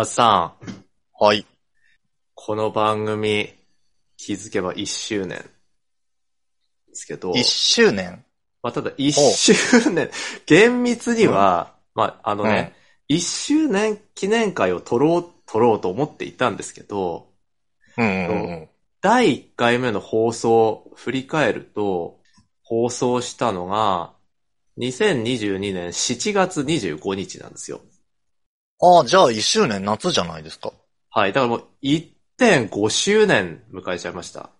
[0.00, 0.84] あずさん、
[1.18, 1.44] はい。
[2.36, 3.52] この番組、
[4.16, 5.38] 気づけば1周年。
[5.38, 5.44] で
[6.92, 8.24] すけど、一周年？
[8.62, 10.08] まあ、ただ1周年、
[10.46, 12.76] 厳密には、まあ、あのうんね、
[13.08, 17.26] 1周年記念会を撮ろう、撮ろうと思っていたんですけど、
[17.96, 18.68] うんうんうん。
[19.00, 22.20] 第1回目の放送を振り返ると、
[22.62, 24.12] 放送したのが、
[24.78, 27.80] 2022年7月25日なんですよ。
[28.80, 30.72] ああ、じゃあ一周年夏じゃないですか。
[31.10, 31.32] はい。
[31.32, 34.50] だからもう1.5周年迎えちゃいました。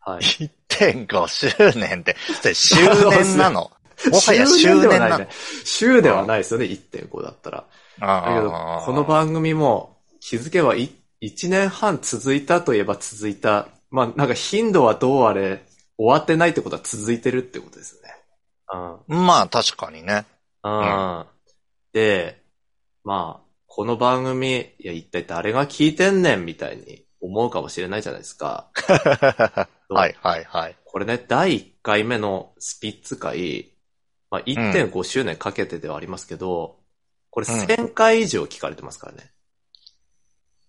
[0.00, 0.20] はい。
[0.20, 2.76] 1.5周年って、それ周
[3.10, 3.70] 年なの？
[4.12, 5.28] もはや周周年なのはないね。
[5.64, 7.56] 週ではないですよね、1.5だったら。
[8.00, 13.68] だけどああ、この番組も気づけばい1年半続いたといえば続いた。
[13.90, 15.64] まあ、なんか頻度はどうあれ、
[15.96, 18.14] 終わってないってことは続いてるってことですね。
[19.08, 19.26] うん。
[19.26, 20.26] まあ確かにね。
[20.62, 21.26] うん。
[21.92, 22.37] で、
[23.04, 28.68] まあ、この番組、いや、一体誰が聞いてんねんみたいに思うかもしれないじゃないですか。
[29.88, 30.76] はいはいはい。
[30.84, 33.72] これね、第1回目のスピッツ会、
[34.30, 36.78] まあ、1.5周年かけてではありますけど、
[37.30, 39.30] これうん1000回以上聞かれてますからね。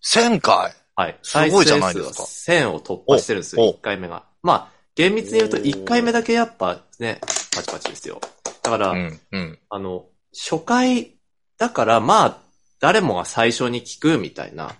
[0.04, 0.74] 1000回？
[0.94, 1.18] はい。
[1.22, 4.24] すごいじゃないですか再生数は1000を突破してるんですよ、おお1回目が。
[4.42, 7.20] まあ、厳密に言うと1回目だけやっぱね、
[7.54, 8.20] パチパチですよ。
[8.62, 9.58] だから、うんうん。
[9.68, 11.16] あの、初回
[11.60, 12.38] だからまあ、
[12.80, 14.74] 誰もが最初に聞くみたいな。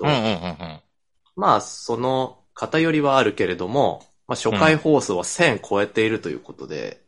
[0.00, 0.80] うんうんうんうん。
[1.36, 7.02] まあ、その偏りはあるけれども、まあ、初回放送は1000超えているということで、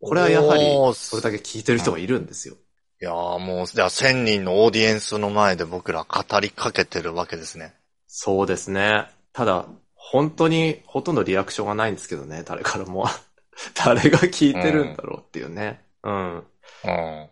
[0.00, 2.56] これはやはりそれだけ聞いてる人がいるんですよ。
[3.00, 7.74] いやーもう、じゃあ1000人のオーディエンスの前で僕ら語りかけてるわけですね。
[8.08, 9.06] そうですね。
[9.32, 13.06] ただ、本当にほとんどリアクションがないんですけどね、誰からも。
[13.84, 15.80] 誰が聞いてるんだろうっていうね。
[16.02, 16.34] うん。
[16.34, 16.44] うん。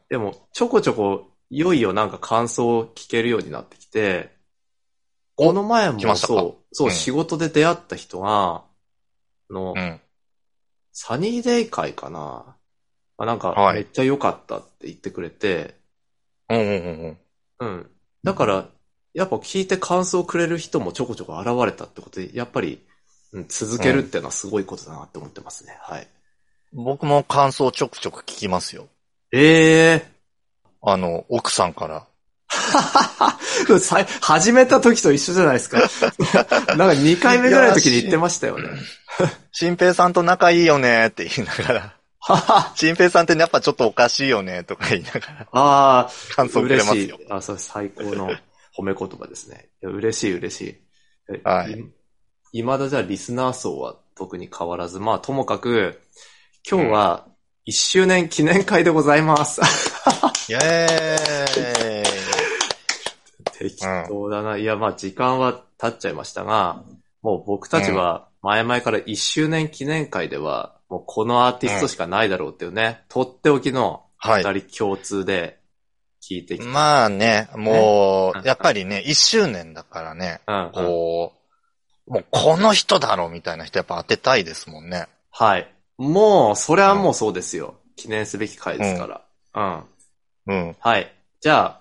[0.09, 4.35] でも、ちょこちょこ、いよいよなんか感想を聞けるようになってきて、
[5.37, 8.65] おこの前もそう、そう、うん仕事で出会った人が、
[9.51, 10.01] あの、うん。
[10.93, 12.57] サニーデイ会かな。
[13.17, 15.77] あなんか、はいめっちゃ良かったって言ってくれて、
[16.49, 17.19] うんうんうん
[17.61, 17.69] うん。
[17.69, 17.91] うん。
[18.23, 18.69] だから、
[19.13, 22.85] やっぱ聞いて感想をくれる人もちょこちょこ現れたってことで、やっぱり、
[23.33, 25.77] うん、続けるっていうのはすごいことだなって思ってますね。
[25.81, 26.09] はい。
[26.73, 28.89] 僕も感想ちょくちょく聞きますよ。
[29.37, 30.07] ええ
[30.81, 32.07] あの、奥さんから。
[34.05, 34.21] ー。
[34.21, 35.79] 始めた時と一緒じゃないですか。
[36.77, 38.69] なんか2回目ぐらいの時に言ってましたよね。
[39.51, 41.97] 新平さんと仲いいよねって言いながら。
[42.77, 47.37] 新平さんってやっぱちょっとおかしいよねとか言いながらああ、感想くれ嬉しいますよ。。
[47.37, 48.31] あ、そう、最高の
[48.79, 49.69] 褒め言葉ですね。
[49.83, 50.81] いや嬉しい嬉しい。
[51.35, 51.85] えはいい。
[52.53, 56.01] 未だじゃあリスナー層は特に変わらず、まあともかく、
[56.69, 57.27] 今日は
[57.67, 59.63] 1周年記念会でございます。
[60.51, 62.05] イェーイ
[63.59, 64.59] 適当だな。
[64.59, 66.83] いや、まあ時間は経っちゃいましたが、
[67.23, 74.43] もう僕たちは前々から1周年記念会では、もうこのアーティストしかないだろうっていうね、とっておきのはい。
[74.43, 75.59] 二人共通で
[76.23, 76.71] 聞いてきた。
[76.71, 81.33] まあね、もねう、やっぱりね、一周年だからね、うんうんこ
[82.09, 85.09] う、もうこの人だろうみたいな人やっぱ当てたいですもんね。
[85.31, 85.74] はい。
[85.99, 87.77] もう、それはもうそうですよ。
[87.97, 89.85] 記念すべき回ですから。
[90.47, 90.55] うん。
[90.55, 90.77] うん。
[90.79, 91.13] はい。
[91.41, 91.81] じゃあ、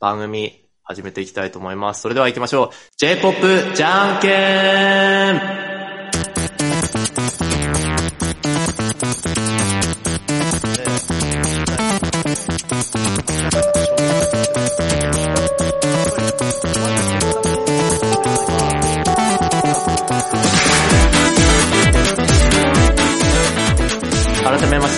[0.00, 2.02] 番組始めていきたいと思います。
[2.02, 2.70] それでは行きましょう。
[2.98, 5.73] J-POP じゃんけん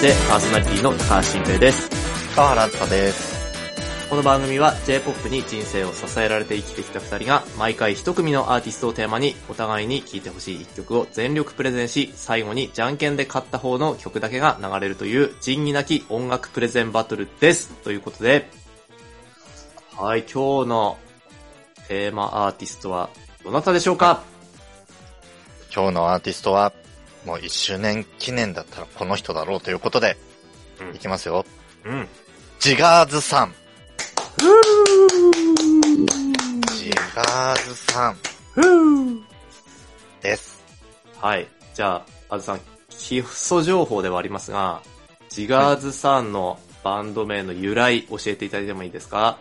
[0.06, 1.90] して、パーソナリティの高橋新平です。
[2.36, 3.36] 川原あです。
[4.08, 17.70] この番組は J-POP に人生を支えられて生きてきた二人が毎回一組のアーティストをテーマにお互いに聴いてほしい一曲を全力プレゼンし、最後にじゃんけんで勝った方の曲だけが流れるという仁義なき音楽プレゼンバトルです。
[17.82, 18.48] ということで、
[19.96, 20.98] はい、今日の
[21.88, 23.10] テーマアーティストは
[23.42, 24.22] どなたでしょうか？
[25.74, 26.72] 今日のアーティストは、
[27.26, 30.16] もう一周年記念だったらこの人だろうということで、
[30.80, 31.44] うんいきますよ。
[31.84, 32.08] うん。
[32.60, 33.54] ジガーズさん。
[36.78, 38.16] ジガーズさん
[40.22, 40.62] です。
[41.20, 41.48] はい。
[41.74, 44.82] じゃあ、あずさん、基礎情報ではありますが、
[45.28, 49.38] ジガーズさんのバンド名の由来教えていただいてもいいですか？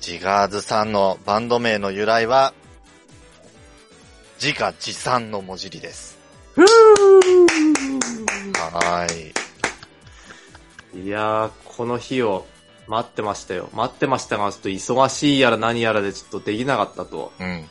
[0.00, 2.52] ジガーズさんのバンド名の由来は、
[4.42, 6.13] 自画自賛の文字りです。
[8.72, 9.30] はー
[11.00, 11.06] い。
[11.06, 12.46] いやー、この日を
[12.86, 13.68] 待ってましたよ。
[13.72, 17.32] 待ってましたが、ちょっと忙しいやら何やらでちょっとできなかったと。
[17.40, 17.46] うん。
[17.46, 17.64] うん。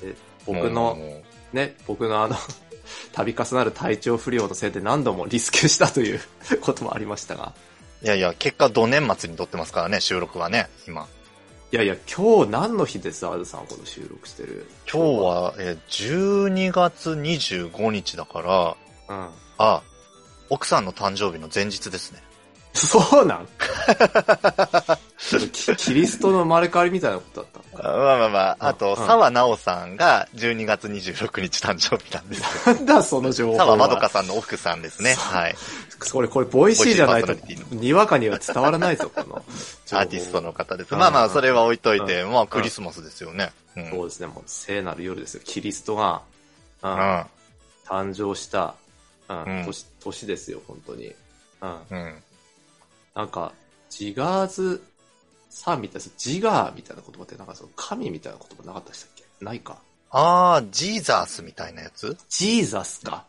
[0.00, 1.22] で僕の、も
[1.52, 2.36] ね、僕のあの、
[3.14, 6.20] 度重なる体調不良のせいで何度もリスケしたという
[6.60, 7.52] こともありましたが。
[8.02, 11.06] ういやいや、結果、土年末に撮ってますからね、収録はね、今。
[11.72, 13.26] いやいや、今日何の日です？
[13.28, 14.66] あずさん、この収録してる。
[14.92, 18.76] 今日は、えー、12月25日だか
[19.08, 19.28] ら、うん。
[19.58, 19.82] あ、
[20.48, 22.22] 奥さんの誕生日の前日ですね。
[22.74, 23.48] そうなん？
[25.52, 32.74] キ キリストの生まれ変わりみたいなことだったまあまあまあ、うんあと、うん沢直さんが12月26日誕生日なんですよ。
[32.74, 33.64] なんだその情報は。
[33.64, 35.14] 沢まどかさんの奥さんですね。
[35.14, 35.56] はい。
[36.12, 37.34] これ、これ、 Voicy じゃないと
[37.70, 39.36] にわかには伝わらないぞ、この。
[39.36, 40.92] アーティストの方です。
[40.92, 43.52] うんまあまあ、それは置いといて、うんまあ、クリスマスですよね。
[43.76, 43.90] うん。
[43.90, 45.42] そうですね、もう聖なる夜ですよ。
[45.44, 46.22] キリストが、
[46.82, 47.26] うん、うん。
[47.86, 48.74] 誕生した、
[49.28, 51.14] 年、年ですよ、本当に。
[51.60, 51.78] うん。
[51.90, 52.22] うん。
[53.14, 53.52] なんか、
[53.90, 54.82] ジガーズ
[55.50, 59.44] さんみたいな、ジガーみたいな言葉って、なんかその神みたいな言葉なかったでしたっけ？
[59.44, 59.76] ないか。
[60.10, 62.16] あー、ジーザースみたいなやつ？
[62.28, 63.24] ジーザスか。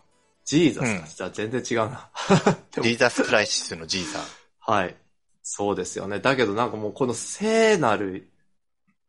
[0.45, 1.01] ジーザスか。
[1.01, 2.09] うんじゃあ全然違うな。
[2.81, 4.23] ジーザスクライストのジーザー。
[4.59, 4.95] はい。
[5.43, 6.19] そうですよね。
[6.19, 8.31] だけどなんかもうこの聖なる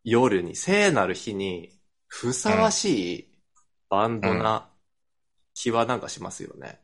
[0.05, 3.29] 夜に、聖なる日に、ふさわしい
[3.89, 4.69] バンドな
[5.55, 6.81] 気はなんかしますよね。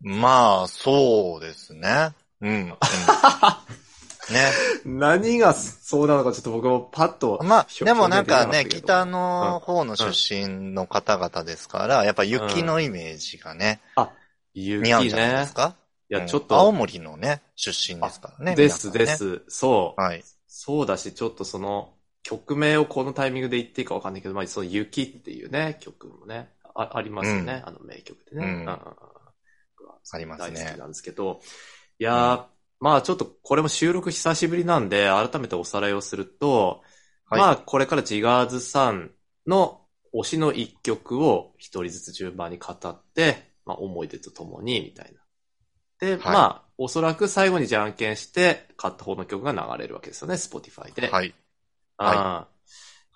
[0.00, 2.12] まあ、そうですね。
[2.40, 2.74] うん。
[4.28, 4.50] うんね。
[4.84, 7.40] 何がそうなのかちょっと僕もパッと。
[7.42, 13.80] まあ、表でもなんかね、北の方の出身の方々ですから、やっぱ雪のイメージがね、
[14.54, 15.54] 雪似合うんじゃないでねす。
[15.54, 15.76] か？
[16.10, 16.56] いや、うんちょっと。
[16.56, 18.54] 青森のね、出身ですからね。
[18.54, 18.92] です。
[18.92, 19.42] です。
[19.48, 20.00] そう。
[20.00, 20.24] はい。
[20.46, 28.46] そうだし、ちょっとその、曲名をこのタイミングで言っていいかわかんないけど、まあ、その雪っていうね、曲もね、あありますよね、あの名曲でね。
[28.46, 28.78] うんうん
[30.12, 31.40] ありますね大好きなんですけど、
[31.98, 32.44] いやー、
[32.80, 36.82] まあちょっとこれも収録久しぶりなんで、改めておさらいをすると、
[37.26, 39.10] はいまあこれからジガーズさん
[39.46, 39.80] の
[40.14, 45.20] 推しの一曲を一人ずつ順番に語って、まあ思い出とともに、みたいな。
[45.98, 51.08] で、はいまあ、おそらく最後にじゃんけんして、買った方の曲が流れるわけですよね、Spotify で。
[51.08, 51.34] はい。
[51.96, 52.48] ああ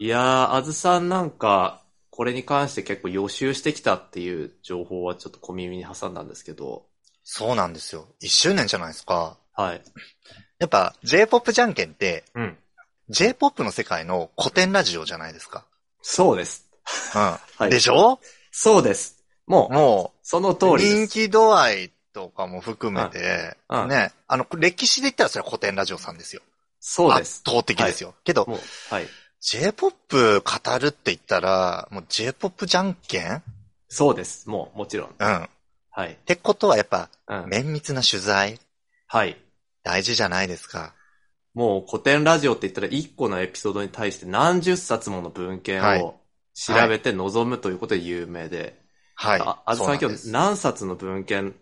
[0.01, 6.87] いやー、あずさんなんか、これに関して結構予習してきたっていう情報はちょっと小耳に挟んだんですけど、
[7.25, 8.07] そうなんですよ。
[8.21, 9.37] 一周年じゃないですか。
[9.61, 9.83] はい。
[10.61, 12.57] やっぱ J-POP じゃんけんって、うん。
[13.09, 15.65] J-POP の世界の古典ラジオじゃないですか。
[16.01, 16.65] そうです。
[17.17, 17.21] うん。
[17.59, 17.71] はい。
[17.71, 18.21] でしょ？
[18.53, 19.25] そうです。
[19.47, 20.95] もう、もう、その通りです。
[20.95, 26.43] 人気度合いとかも含めて、うんうんね、あの、歴史で言ったらそれは古典ラジオさんですよ。
[26.79, 27.43] そうです。
[27.45, 28.15] 圧倒的ですよ。
[28.23, 28.61] けど、もう、
[28.95, 29.09] はい。
[29.41, 33.43] J-POP 語るって言ったら、もう J-POP じゃんけん？
[33.89, 34.49] そうです。
[34.49, 35.15] もう、もちろん。
[35.19, 35.37] うん。
[35.45, 35.49] っ
[35.91, 36.17] はい。
[36.27, 37.49] てことはやっぱ、うん。
[37.49, 38.61] 綿密な取材、
[39.07, 39.37] はい。
[39.83, 40.95] 大事じゃないですか。
[41.55, 46.21] もう古典ラジオって言ったら1個のエピソードに対して何十冊もの文献はいを
[46.55, 48.81] 調べて臨むということで有名で。
[49.15, 49.41] はい。
[49.41, 51.55] あ、あずさん今日そうなんです何冊の文献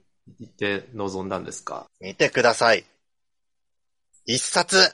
[0.58, 1.86] で臨んだんですか？
[2.00, 2.84] 見てください。
[4.24, 4.76] 一冊。
[4.76, 4.84] うん。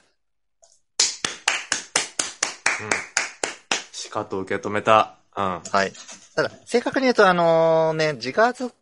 [3.93, 5.17] しかと受け止めた。
[5.37, 5.45] うん。
[5.45, 5.93] はい。
[6.35, 8.73] ただ、正確に言うと、あのね、ジガーズ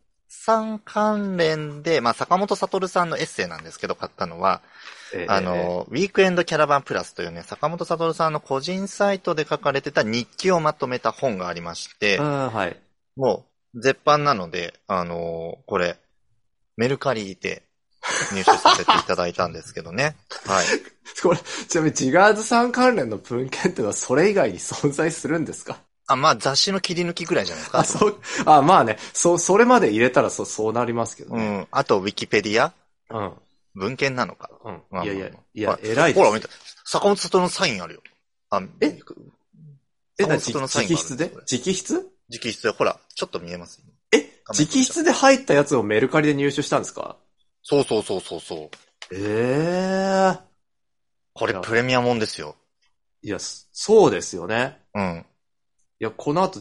[0.50, 4.62] さん関連で、まあ、坂本悟さんのエッセイなんですけど、買ったのは、
[5.14, 12.76] えあ、の、ウィークエンドキャラバンプラスというね、坂本悟さんの個人サイトで書かれてた日記をまとめた本がありまして、うん、はい。
[13.16, 15.96] もう、絶版なので、あのこれ、
[16.76, 17.62] メルカリで
[18.32, 20.16] 入手させていただいたんですけどね。
[20.46, 20.66] はい。
[21.22, 21.38] これ、
[21.68, 25.78] ちなみにジガーズさん関連の文献っていうのはそれ以外に存在するんですか？
[26.12, 27.78] あ、まあ、雑誌の切り抜きぐらいじゃないですか。
[27.80, 31.46] あ、そう、あ、まあね、そう、それまで入れたらそう、そうなりますけどね。
[31.46, 31.68] うん。
[31.70, 32.72] あと、ウィキペディア？
[33.10, 33.32] うん。
[33.74, 34.50] 文献なのか？
[34.64, 34.82] うん。
[34.90, 36.24] まあいやいやまあ、いやは、偉いです。
[36.24, 36.48] ほら、見た。
[36.84, 38.02] 坂本悟のサインあるよ。
[38.50, 38.98] あ、え？
[40.18, 41.32] え、な、直筆で？
[41.50, 41.94] 直筆？
[42.28, 47.16] 直筆で、ほら、ちょっと見えますえ、直筆で入ったやつをメルカリで入手したんですか？
[47.62, 48.70] そうそうそうそうそう。
[49.12, 50.38] ええ
[51.32, 52.56] これプレミアムンですよ。
[53.22, 54.78] いや、そそうですよね。
[54.94, 55.26] うん。
[56.00, 56.60] いや、この後、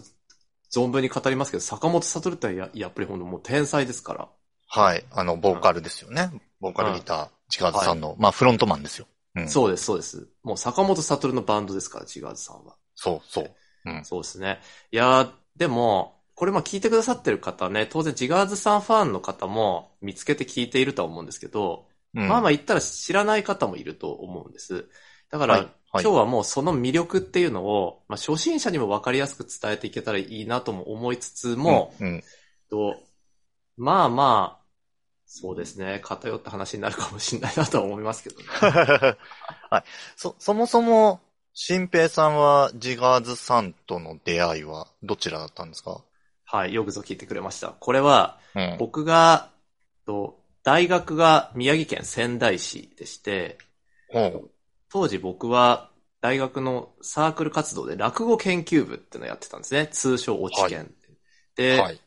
[0.72, 4.30] 存分に語りますけど、坂本悟ってややっぱりほんともう天才ですから。
[4.68, 5.04] はい。
[5.12, 6.30] あの、ボーカルですよね。
[6.60, 9.08] ボーカルギター、ジガーズさんの、まあ、フロントマンですよ。
[9.36, 9.50] うん。
[9.50, 10.28] そうです、そうです。
[10.44, 12.76] もう坂本悟のバンドですから、ジガーズさんは。
[12.96, 13.52] そう、そう。
[13.86, 14.06] うん。
[14.06, 14.60] そうですね。
[14.92, 24.90] いやー、でも、これまあ聞いてくださってる方ね、当然ジガーズさんファンの方も見つけて聞いているとは思うんですけど、うんまあまあ言ったら知らない方もいると思うんです。
[25.30, 32.24] だから、はいはい今日はもうその魅力っていうのを、まあ初心者にも分かりやすく伝えていけたらいいなとも思いつつも、うん。
[32.70, 32.96] と
[33.78, 34.66] まあまあ、
[35.26, 36.00] そうですね。
[36.04, 38.46] 偏った話になるかもしれないなとは思いますけどね。
[39.70, 39.84] はい。
[40.16, 41.22] そ、そもそも、
[41.54, 46.04] 新平さんはジガーズさんとの出会いはどちらだったんですか？
[46.46, 46.74] はい。
[46.74, 47.70] よくぞ聞いてくれました。
[47.70, 48.76] これは、うん。
[48.80, 49.50] 僕が、
[50.06, 53.58] と大学が宮城県仙台市でして、
[54.12, 54.52] ほう。
[54.92, 55.92] 当時僕は
[56.22, 59.88] 大学のサークル活動で落語研究部っていうのをやってたんですね。
[59.88, 60.94] 通称落ち研。
[61.56, 62.00] で、はい。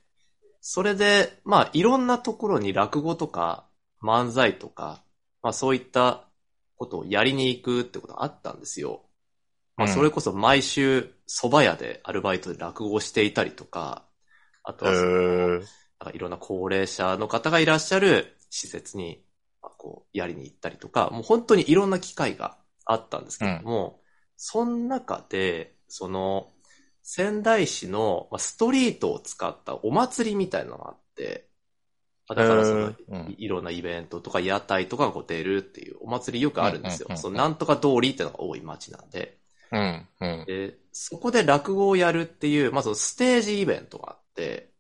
[0.61, 3.69] それで、まあ、いろんなところに落語とか
[4.03, 5.03] 漫才とか、
[5.43, 6.29] まあそういった
[6.77, 9.03] ことをやりに行くってことがあったんですよ。
[9.77, 14.07] まあうんそれこそ毎週蕎麦屋でアルバイトで落語をしていたりとか、
[14.63, 15.67] あとへはそのー
[16.01, 19.25] なんかいろんな高齢者の方がいらっしゃる施設に、
[19.63, 24.03] まあこう、やりに行ったりとか、もう本当にいろんな機会があったんですけれども、
[24.37, 26.53] その中で、その、
[27.03, 31.49] 仙台市のまあストリートを使ったお祭りみたいなのがあって、
[32.29, 32.97] あだからそのい
[33.45, 37.19] いろんなイベントとか屋台とかが出るっていうお祭りよくあるんですようんうんうん。
[37.19, 39.41] うんそのなんとか通りっていうのが多い町なんで。
[39.73, 40.09] うん。
[40.21, 40.47] うん。
[40.47, 44.73] で、そこで落語をやるっていう、まずステージイベントがあって、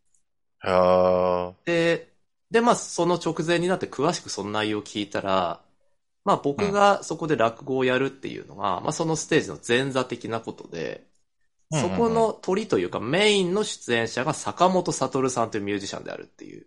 [1.64, 2.12] で、
[2.50, 5.64] で、まあ、その直前になって詳しくその内容を聞いたら、
[6.24, 11.06] まあ僕がそこで落語をやるっていうのが、まあそのステージの前座的なことで、
[11.72, 16.66] そこの鳥というかメインの出演者が坂本悟さんというミュージシャンであるっていう。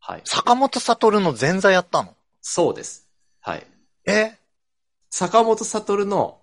[0.00, 0.22] はい。
[0.24, 2.14] 坂本悟の前座やったの？
[2.42, 3.08] そうです。
[3.40, 3.66] はい。
[4.06, 4.34] え？
[5.10, 6.40] 坂本悟の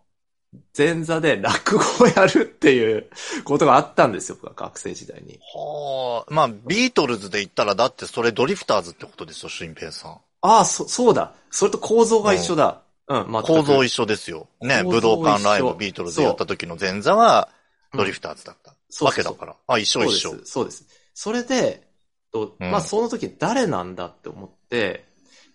[0.78, 3.10] 前座で落語をやるっていう
[3.44, 5.40] ことがあったんですよ、僕は学生時代に。
[5.54, 6.34] はあ。
[6.34, 10.20] まあ、ビートルズで言ったら、だってそれドリフターズってことですよ、新平さん。
[10.42, 11.34] ああ、そ、そうだ。
[11.50, 12.82] それと構造が一緒だ。
[13.08, 14.48] うん、ま構造一緒ですよ。
[14.62, 17.50] ね、武道館ライブビートルズでやった時の前座は
[17.94, 18.76] ドリフターズだった。
[18.90, 19.56] そうわけだから。
[19.68, 20.38] あ、一緒一緒そう。
[20.40, 20.52] です。
[20.52, 20.86] そうです。
[21.14, 21.88] それで、
[22.32, 25.06] とうんまあその時誰なんだって思って、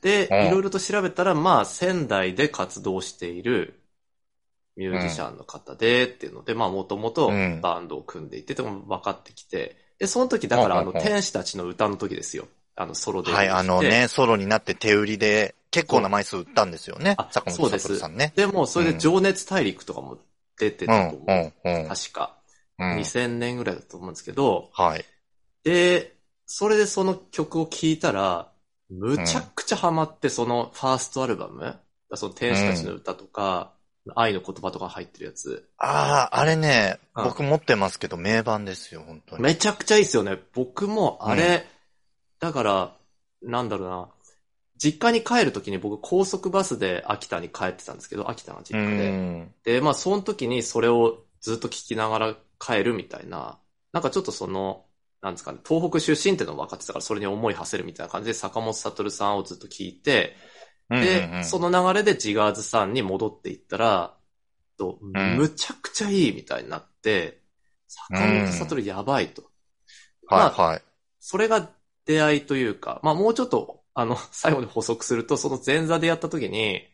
[0.03, 3.81] で、うんいろいろと調べたら、まあ仙台で活動している
[4.77, 12.47] ミュージシャンの方でっていうので、まあもともとうんバンドを組んでいてっても分かってきて、で、その時だからあのうんうんうん天使たちの歌の時ですよ。
[12.77, 13.33] あのソロで。
[13.33, 17.29] はい、あのね、ソロになって手売りで結構な枚数売ったんですよねあ。
[17.31, 18.33] 坂本そうです悟さんね。
[18.37, 20.19] でもそれで情熱大陸とかも
[20.59, 21.53] 出てうん、たと思う。
[21.65, 21.89] うん、うん。
[21.89, 22.37] 確か。
[22.79, 25.05] うん2000年ぐらいだと思うんですけど、はい。
[25.65, 26.15] で、
[26.45, 28.53] それでその曲を聴いたら、
[28.91, 31.77] むちゃくちゃハマって、そのファーストアルバム、
[32.15, 33.73] その天使たちの歌とか、
[34.15, 39.43] 愛の言葉とか入ってるやつ、ああ、あれね、うん僕持ってますけど名盤ですよ、本当に。
[39.43, 40.39] めちゃくちゃいいですよね。
[40.55, 41.67] 僕もあれ、
[42.41, 42.97] だから、
[43.43, 44.09] なんだろうな、
[44.77, 49.11] 実家に帰るときに僕高速バスで秋田に帰ってたんですけど、秋田の実う家で。
[49.11, 49.55] ん。
[49.65, 53.59] で、まあその時にそれをずっと聞きながら帰るみたいな、
[53.93, 54.85] なんかちょっとその、
[55.23, 60.37] なんですかね、東北出身っていうのも分かってたから、それに思い馳せるみたいな感じで坂本悟さんをずっと聞いて、
[60.91, 64.17] で、その、の流れでジガーズさんに戻っていったら、
[64.79, 67.43] とんむちゃくちゃいいみたいになって、
[67.89, 69.51] 坂本悟やばいと。
[70.29, 70.83] はい、はい。
[71.19, 71.71] それが
[72.07, 76.89] 出会いというか、まあもうちょっと、あの、 最後に補足すると、その前座でやった時に、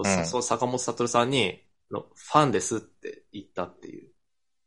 [0.00, 4.10] そうんその坂本悟さんに、のファンですって言ったっていう。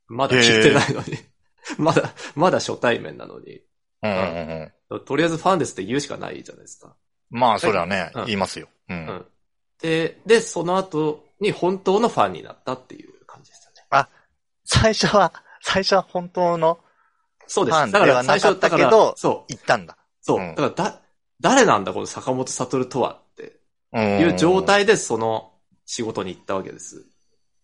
[0.08, 1.18] まだ聞いてないのに。
[1.78, 3.62] まだ、まだ初対面なのに。
[4.02, 5.06] うんうんうん。
[5.06, 6.96] とりあえずファンですって言うしかないじゃないですか。
[7.30, 8.68] まあ、それはねうん、言いますよ。
[8.90, 8.94] う。
[8.94, 9.26] うんん。
[9.80, 14.08] で、で、その後に本当のファンになったっていう感じでしたね。
[14.66, 16.80] 最初は、最初は本当の
[17.52, 17.92] そうです。
[17.92, 19.98] だから最初、だから、けどそう、言ったんだ。
[20.22, 20.40] そう。
[20.40, 21.02] うんだからだ、
[21.42, 23.60] 誰なんだこの坂本悟とはって
[23.92, 24.62] うんいう状。
[24.62, 25.52] 態でその
[25.86, 27.06] 仕事に行ったわけです。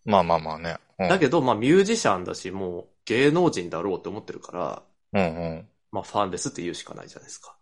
[0.04, 0.76] まあまあまあね。
[0.98, 4.82] うんだけど、まあミュージシャンだし、もう芸能人だろうって思ってるから、
[5.14, 7.56] うんまあファンですって言うしかないじゃないですか。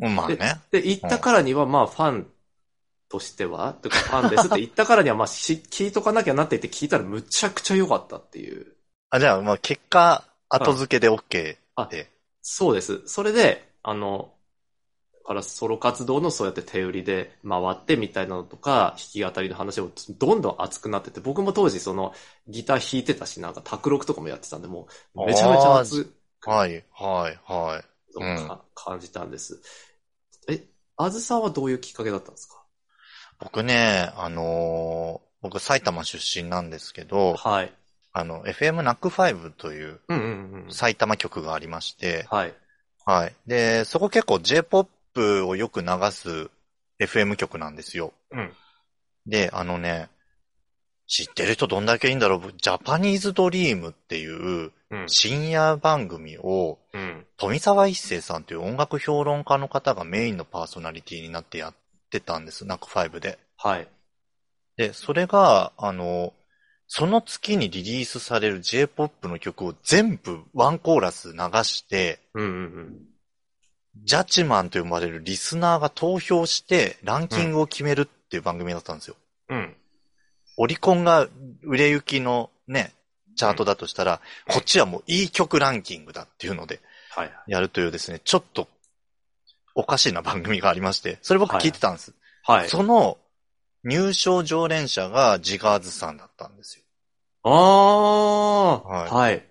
[0.00, 0.16] うん。
[0.16, 0.38] まあね。
[0.70, 2.26] で、言ったからには、まあファン
[3.10, 8.66] としては、とかファンですって言ったからには、まあし聞いとかなきゃなって言って聞いたらむちゃくちゃ良かったっていう。
[9.10, 12.10] あ、じゃあ、まあ結果、後付けで OK あで。
[12.42, 13.06] そうです。
[13.08, 14.34] それで、あの、
[15.24, 22.14] だからソロ活動のそうやって手売りで回ってみたいなのとか、弾き語りの話をどんどん熱くなってて、僕も当時その
[22.48, 26.04] ギター弾いてたし、なんか卓録とかもやってたんで、もうめちゃめちゃ熱
[26.40, 27.84] くはい、はい、はい。
[28.14, 29.60] うんか感じたんです。
[30.48, 32.64] え、あずさんはどういうきっかけだったんですか？
[33.38, 37.72] 僕ね、あのー僕埼玉出身なんですけど、はい。
[38.18, 40.00] あの、FM ナック5という。
[40.70, 42.54] 埼玉局がありまして、はい。
[43.04, 43.34] はい。
[43.46, 46.48] で、そこ結構 J-POP をよく流す
[46.98, 48.14] FM 局なんですよ。
[48.30, 48.52] うん。
[49.26, 50.08] で、あのね、
[51.06, 55.10] 知ってる人どんだけいいんだろうジャパニーズドリームっていううん。
[55.10, 57.26] 深夜番組を、うん。
[57.36, 61.74] 富澤一世さんという音楽評論家の方がメインのパーソナリティになってやっ
[62.10, 62.64] てたんです。
[62.64, 63.38] ナック5で。
[63.58, 63.86] はい。
[64.78, 66.32] で、それが、あの、
[66.88, 72.96] その月にリリースされる J-POP の曲を全部ワンコーラス流して、うんうんうん。
[74.04, 79.16] ジャッジマンと呼ばれるリスナーが投票してランキングを決めるっていう番組だったんですよ。
[79.48, 79.74] うん。
[80.58, 81.28] オリコンが
[81.62, 82.92] 売れ行きのね、
[83.36, 86.80] チャートだとしたら、こっちはもういい曲ランキングだっていうので
[87.16, 87.32] はい。
[87.46, 88.68] やるというですね、ちょっと
[89.74, 92.12] おかしいな番組がありまして、それ僕聞いてたんです。
[92.44, 92.68] はい。
[92.68, 93.16] その
[93.86, 96.84] 入賞常連者がジガーズさんだったんですよ。
[97.44, 98.80] ああ
[99.14, 99.44] はい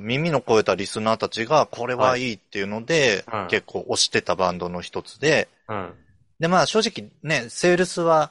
[0.00, 5.94] 耳の超えたリスナーたちがこれはいいっていうので、はいうん結構推してたバンドの一つで、うん。
[6.38, 8.30] でまあ正直ね、セールスは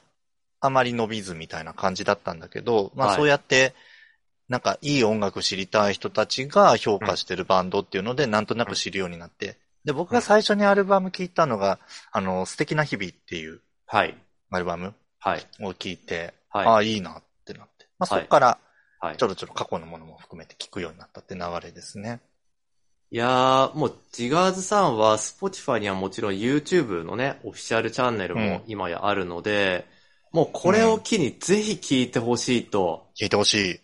[0.62, 3.74] あまり伸びずみたいな感じだったんだけど、まはいあそうやって、
[4.48, 9.58] なんかいい音楽知りたい人たちが評価してるバンドっていうので、なんとなく知るようになって。
[9.84, 11.80] で、僕が最初にアルバム聴いたのが、
[12.12, 14.18] あの、素敵な日々っていうはい。
[14.50, 14.96] アルバムはい。
[15.62, 16.68] を聴いて、はい。
[16.68, 17.88] ああ、いいなってなって。
[17.98, 18.60] まあそはいこから
[19.00, 22.22] はいちょろちょろ過去のものも含めて聞くようになったって流れですね。
[23.12, 29.88] いやー、もう、ジガーズさんは、Spotify にはもちろん YouTube のね、オフィシャルチャンネルも今やあるので、
[30.32, 33.82] もうこれを機にぜひ聞いてほしいと、聞いてほし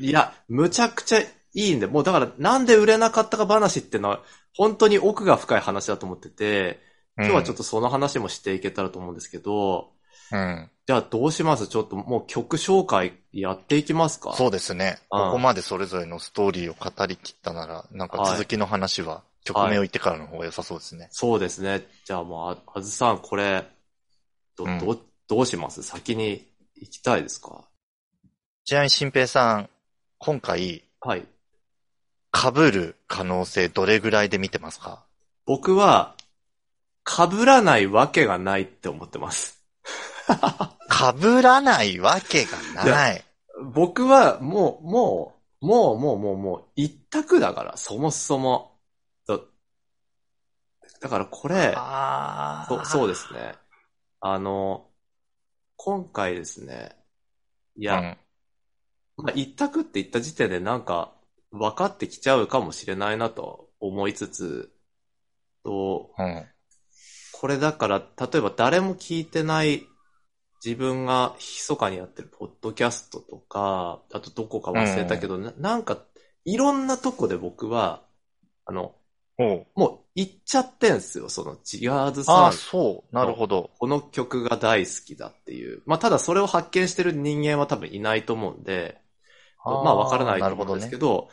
[0.00, 0.06] い。
[0.06, 4.20] いや、むちゃくちゃいいんで、もうだからなんで売れなかったか話ってのは、
[4.52, 6.80] 本当に奥が深い話だと思ってて、
[7.16, 9.92] 今日はちょっと、とその話もしていけたらと思うんですけど、
[10.32, 10.70] うん。
[10.86, 11.66] じゃあどうします？
[11.68, 14.98] ちょっともう曲紹介やっていきますかそうですね。
[15.10, 21.08] うんここまでそれぞれのストーリーを語り切ったなら、なんか続きの話は曲名を言ってからの方が良さそうですね。
[21.10, 21.86] そうですね。
[22.04, 23.64] じゃあもう、ああずさん、これ、
[24.56, 25.82] ど、うんど、どうします？
[25.82, 27.64] 先に行きたいですか？
[28.64, 29.68] ちなみに新平さん、
[30.18, 31.24] 今回、はい。
[32.32, 35.04] 被る可能性どれぐらいで見てますか？
[35.46, 36.16] 僕は、
[37.08, 39.64] 被らないわけがないって思ってます。
[40.88, 43.24] 被らないわけがない。
[43.72, 48.78] 僕は、もう、もう、もう、もう、もう、もう、一択だから、そもそも。
[49.26, 49.38] だ
[51.00, 51.74] だからこれ、
[52.68, 53.54] そそうですね。
[54.20, 54.88] あの、
[55.76, 56.96] 今回ですね、
[57.76, 58.16] いいや、
[59.16, 61.12] まあ、一択って言った時点でなんか
[61.50, 64.72] 分かってきちゃうかもしれないなと思いつつ、
[65.64, 66.46] と、うん。
[67.32, 69.86] これだから、例えば誰も聞いてない
[70.66, 75.98] 自分が密かにやってるポッドキャストとか、あとどこか忘れたけど、ななんか
[76.44, 78.02] いろんなとこで僕は、
[78.64, 78.96] あの、
[79.38, 83.14] おうもう行っちゃってんすよ、そのジガーズあさんあ、そう。
[83.14, 83.70] なるほど。
[83.78, 85.82] この曲が大好きだっていう。
[85.86, 88.98] まあ、ただそれを発見してる人間は多分いないと思うんで、
[89.64, 91.28] まあ、わからないと思うんですけど、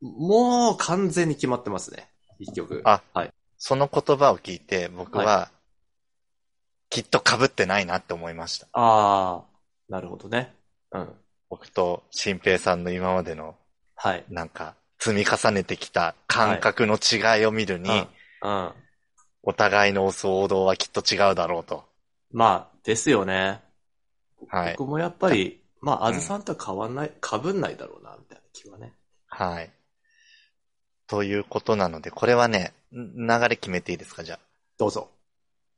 [0.00, 2.08] もう完全に決まってますね。
[2.38, 2.82] 一曲。
[2.84, 3.32] あはい。
[3.58, 5.50] その言葉を聞いて、僕は、
[6.90, 8.66] きっと被ってないなって思いました。
[8.72, 9.44] ああ、
[9.88, 10.52] なるほどね。
[10.90, 11.08] うん。
[11.48, 13.56] 僕と新平さんの今までの、
[13.94, 14.24] はい。
[14.28, 17.90] なんか、積み重ねてきた感覚の違いを見るに、
[18.42, 18.50] うん。
[18.50, 18.72] うん。
[19.42, 21.84] お互いの想像はきっと違うだろうと。
[22.32, 23.62] まあ、ですよね。
[24.48, 24.76] はい。
[24.76, 28.92] 僕もやっぱり、まあ、うんあずさんとは変わんない、被んないだろうな、みたいな気はね。
[29.28, 29.70] はい。
[31.06, 34.38] ということなので、これはね、ん流れ決めていいですかじゃあ。
[34.76, 35.10] どうぞ。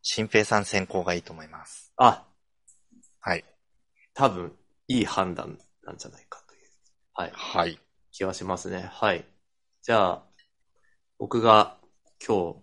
[0.02, 1.92] 新平さん先行がいいと思います。
[1.96, 2.26] あ、
[3.20, 3.44] はい。
[4.14, 4.52] 多分、
[4.88, 6.60] いい判断なんじゃないかという。
[7.14, 7.32] はい。
[7.32, 7.78] はい。
[8.10, 8.88] 気はしますね。
[8.90, 9.24] はい。
[9.82, 10.22] じゃあ、
[11.18, 11.78] 僕が
[12.26, 12.56] 今日、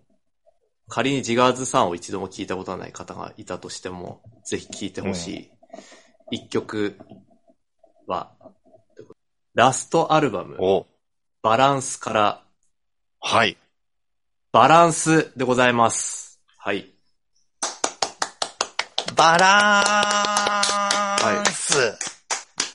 [0.90, 5.52] 仮にジガーズさんを一度も聞いたことがない方がいたとしても、ぜひ聞いてほしい
[6.32, 6.98] 一曲
[8.06, 8.32] は、
[9.54, 10.88] ラストアルバム、お
[11.42, 12.44] バランスから、
[13.22, 13.58] はい。
[14.52, 16.42] バランスでございます。
[16.58, 16.99] はい。
[19.20, 19.82] バラ
[21.42, 21.94] ンス。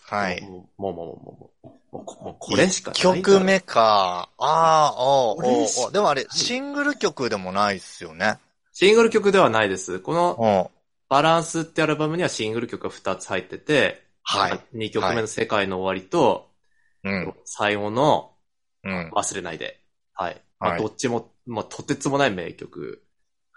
[0.02, 0.42] はい。
[0.42, 4.28] もう、もう、もう、もう、もう、もうこもうこれしかない一曲目か。
[4.36, 8.36] ああ、おおでもあれ、シングル曲でもないっすよね。
[8.74, 10.00] シングル曲ではないです。
[10.00, 10.66] このうん。
[11.08, 14.60] バランスってアルバムにはシングル曲が2つ入ってて、はい。
[14.76, 16.50] 2曲目の世界の終わりと、
[17.04, 17.34] うん。
[17.46, 18.32] 最後の
[18.82, 19.10] うん。
[19.14, 19.80] 忘れないで。
[20.12, 20.42] はい。
[20.60, 23.02] まあはいどっちも、まあ、とてつもない名曲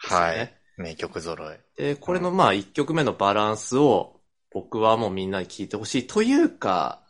[0.04, 0.26] ですよね。
[0.26, 0.57] はい。
[0.78, 1.58] 名曲揃い。
[1.76, 6.08] で、これのまあ1曲目のバランスを僕はもうみんなに聴いてほしい。
[6.08, 7.02] というか、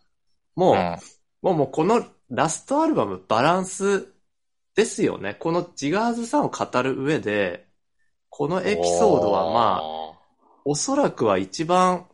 [0.55, 0.97] もう、うん。
[1.41, 4.07] もうもうこのラストアルバムバランス
[4.75, 5.35] ですよね。
[5.35, 7.67] このジガーズさんを語る上で、
[8.29, 10.17] このエピソードはまあ、
[10.65, 12.07] おそらくは一番、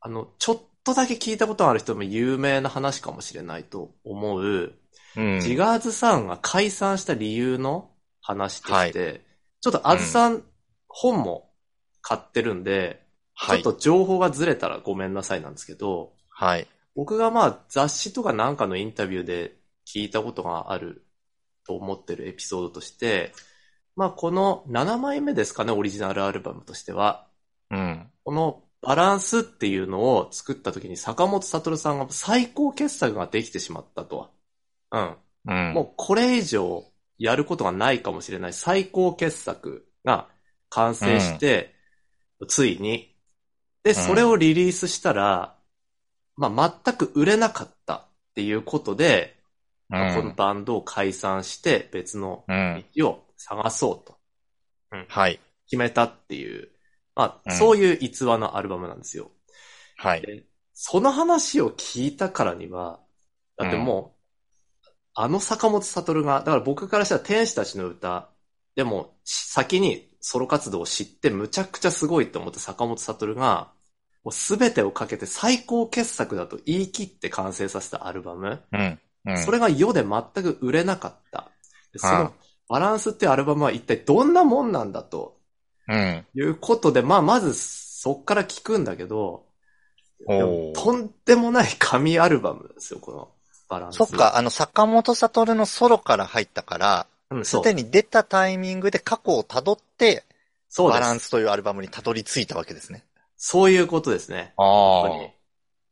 [0.00, 4.74] あの、ちょっとだけ聞いたことがある人も有名な話かもしれないと思う、
[5.16, 5.40] うん。
[5.40, 7.90] ジガーズさんが解散した理由の
[8.20, 9.24] 話として、
[9.60, 10.44] ちょっとあずさん
[10.94, 11.50] 本も
[12.02, 13.04] 買ってるんで、
[13.34, 13.62] はい。
[13.62, 16.68] ちょっと情報がずれたらごめんなさいなんですけど、はい。
[16.94, 19.56] 僕がまあ雑誌とかなんかのインタビューで
[19.92, 21.04] 聞いたことがある
[21.66, 23.32] と思ってるエピソードとして、
[23.96, 27.26] まあこの7枚目ですかね、オリジナルアルバムとしては。
[27.72, 28.08] うん。
[28.22, 34.30] このバランスっていうのを作った時に坂本悟さんが最高傑作ができてしまったと。
[34.92, 35.16] うん。
[35.46, 35.74] うん。
[35.74, 36.84] もうこれ以上
[37.18, 40.28] やることがないかもしれない最高傑作が
[40.74, 41.72] 完成して、
[42.48, 43.14] ついに。
[43.84, 45.56] で、んそれをリリースしたら、
[46.36, 49.36] まあ全く売れなかったっていうことで、
[49.90, 52.84] うんこのバンドを解散して別のうん。
[52.96, 54.16] 道を探そうと
[55.08, 55.38] はい。
[55.66, 56.70] 決めたっていう、
[57.14, 59.30] まあうんそういう逸話のアルバムなんですよ。
[59.96, 60.22] はい。
[60.22, 62.98] でその話を聞いたからには、
[63.56, 64.16] だっても
[64.84, 68.28] う、あの坂本悟が、だから僕からしたら天使たちの歌、
[68.74, 73.72] でもし先にソロ活動を知ってむちゃくちゃすごいと思った坂本悟が、
[74.24, 78.62] もうすべてをかけて最高傑作だと言い切って完成させたアルバム。
[78.72, 78.98] うん。
[79.26, 79.38] うん。
[79.38, 81.50] それが世で全く売れなかった。
[81.92, 82.32] でそうんの
[82.70, 85.36] バランスっていうアルバムは一体どんなもんなんだと
[85.88, 86.26] うん。
[86.34, 89.44] いうことで、まあまずそっから聞くんだけど、
[90.26, 93.28] とんでもない神アルバムですよ、この
[93.68, 93.96] バランス。
[93.96, 97.62] そっか、あの、坂本悟のソロから入ったから、うん、そう。
[97.62, 100.24] すでに出たタイミングで過去を辿って、
[100.68, 101.00] そうです。
[101.00, 103.04] バランスというアルバムに辿り着いたわけですね。
[103.36, 104.54] そういうことですね。
[104.56, 105.10] あ本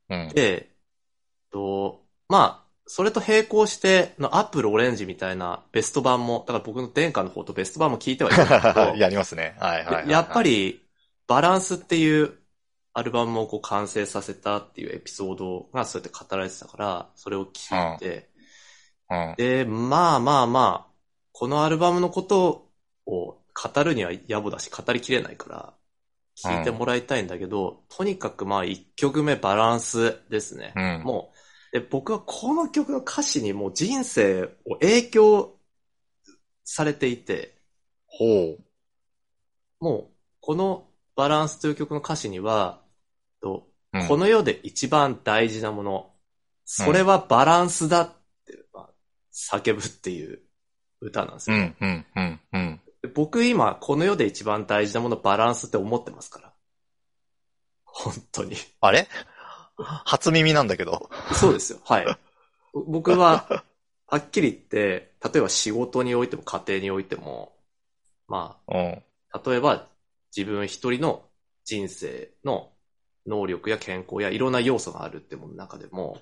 [0.09, 0.23] 当に。
[0.25, 0.35] うん。
[0.35, 0.71] で、
[1.51, 9.57] と、まあ、それと並行して、のアップルオレンジみたいなベスト版も、だから僕の殿下の方とベスト版も聞いてはいるんですけど、 やりますね。
[9.61, 10.11] はいはいはいはい。
[10.11, 10.85] やっぱ、り、
[11.27, 12.37] バランスっていう
[12.92, 18.29] アルバムをこう完成させたっていうエピソードがそうやって語られてたから、それを聞いて、
[19.09, 19.35] うん。
[19.38, 20.91] で、まあまあまあ、
[21.33, 22.68] このアルバムのこと
[23.07, 25.75] を語るには野暮だし、語りきれないから、
[26.37, 30.73] 聞いてもらいたいんだけど、とにかくまあ一曲目バランスですね。
[30.77, 31.37] うんもう
[31.73, 35.59] で、僕はこの曲の歌詞にもう人生を影響
[36.64, 37.57] されていて、
[38.07, 38.64] ほう。
[39.81, 40.07] もう
[40.40, 42.83] このバランスという曲の歌詞には、
[43.40, 46.11] とうんこの世で一番大事なもの、
[46.64, 48.12] それはバランスだっ
[48.47, 48.90] て、まあ
[49.33, 50.41] 叫ぶっていう
[51.03, 51.57] 歌なんですよ。
[51.57, 52.81] うん、うん、うん、うん。
[53.03, 56.53] で僕今、この世で一番大事なものバランスって思ってますから。
[57.85, 58.57] 本当に。
[58.81, 59.09] あれ？
[59.77, 61.11] 初耳なんだけど。
[61.33, 61.81] そうですよ。
[61.85, 62.19] はい。
[62.73, 63.65] 僕は、
[64.07, 67.57] はっきり言って、例えば仕事においても家庭においても、
[68.29, 69.03] まうん。
[69.31, 69.88] あ、例えば
[70.35, 71.29] 自分一人の
[71.65, 72.71] 人生の
[73.27, 76.21] 能力や健康やいろんな要素があるってものの中でも、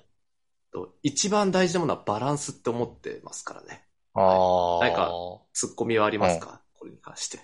[0.71, 3.85] と一番大事なものはバランスって思ってますからね。
[4.13, 4.85] ああ。
[4.85, 5.11] なんか
[5.53, 7.39] ツッコミはありますか、これに関して。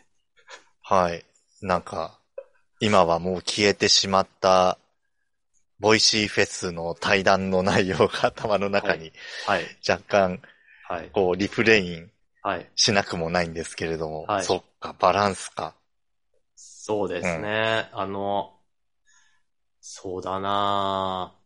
[0.81, 1.25] はい。
[1.61, 2.19] なんか、
[2.79, 4.77] 今はもう消えてしまった、
[5.79, 9.11] Voicyフェスの対談の内容が頭の中に
[9.45, 9.65] はい。
[9.87, 10.41] 若干、
[10.87, 11.09] はい。
[11.11, 12.71] こう、リフレインはい。
[12.75, 15.75] しなくもないんですけれども、はいそっか、バランスか。
[16.55, 17.89] そうですね。
[17.91, 18.53] あの、
[19.81, 21.36] そうだな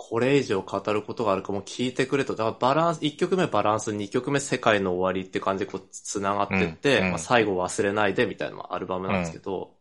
[0.00, 2.36] これ以上語ることがあるかも聞いてくれと。
[2.36, 9.72] だからバランス、1曲目バランス、2曲目世界の終わりって感じでこう繋がってって、うんうんまあ、最後忘れないでみたいなアルバムなんですけど、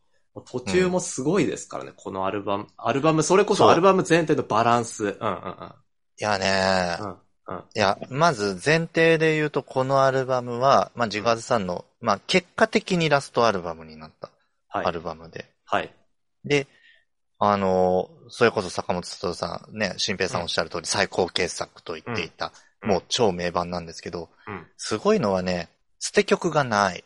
[0.46, 2.68] 途中もすごいですからね、このアルバム。
[2.78, 5.06] アルバム、それこそアルバム全体のバランス。
[5.06, 5.74] うんうんうん。
[6.20, 14.30] いやね、うんうんいや、まず前提で言うと、このアルバムは、まあ、ジガーズさんの、まあ、結果的にラストアルバムになった
[14.68, 14.86] はい。
[14.86, 15.46] アルバムで。
[15.64, 15.94] はい。
[16.44, 16.68] で、
[17.40, 22.52] あの、それこそ坂本悟さん、ね、新平さんおっしゃる通り、最高傑作と言っていた、うん
[22.84, 24.68] もう超名盤なんですけど、うん。
[24.78, 25.70] すごいのはね、
[26.00, 27.04] 捨て曲がない。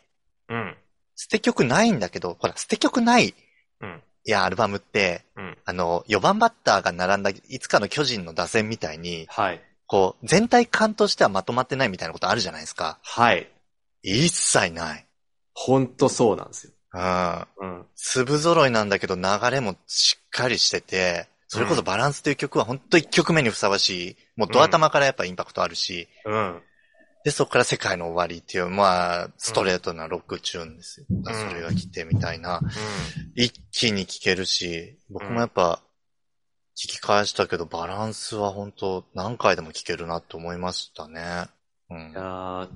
[0.48, 0.76] うん。
[1.16, 3.34] 捨て曲ないんだけど、ほら、捨て曲ない、
[3.80, 4.02] うん。
[4.24, 5.58] いや、アルバムって、うん。
[5.64, 9.62] あの、4番バッターが並んだ、いつかの巨人の打線みたいに、はい。
[9.86, 12.98] こう、全体感としてはまとまってないみたいなことあるじゃないですか。
[13.02, 13.48] はい。
[14.02, 15.06] 一切ない。
[15.54, 16.72] ほんとそうなんですよ。
[16.94, 17.46] うん。
[17.56, 17.86] うん。
[17.96, 24.16] 粒揃いなんだけど流れもしっかりしてて、それこそバランスという曲は本当一曲目にふさわしい。
[24.36, 26.62] もうド頭からやっぱインパクトあるし、うん。
[27.24, 31.06] で、そこから世界の終わりっていう、まあ、ストレートなロックチューンですよ。
[31.10, 32.60] んそれが来てみたいな。
[32.62, 32.70] うん。
[33.36, 35.82] 一気に聴けるし、僕もやっぱ、
[36.74, 41.46] 聞き返したけど、バランスは本当何回でも聴けるなって思いましたね。
[41.90, 42.14] うんい。
[42.14, 42.68] やー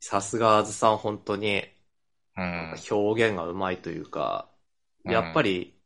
[0.00, 1.64] さすがあずさん本当に
[2.36, 2.74] うん。
[2.90, 4.48] 表現がうまいというか、
[5.04, 5.78] うんやっぱり、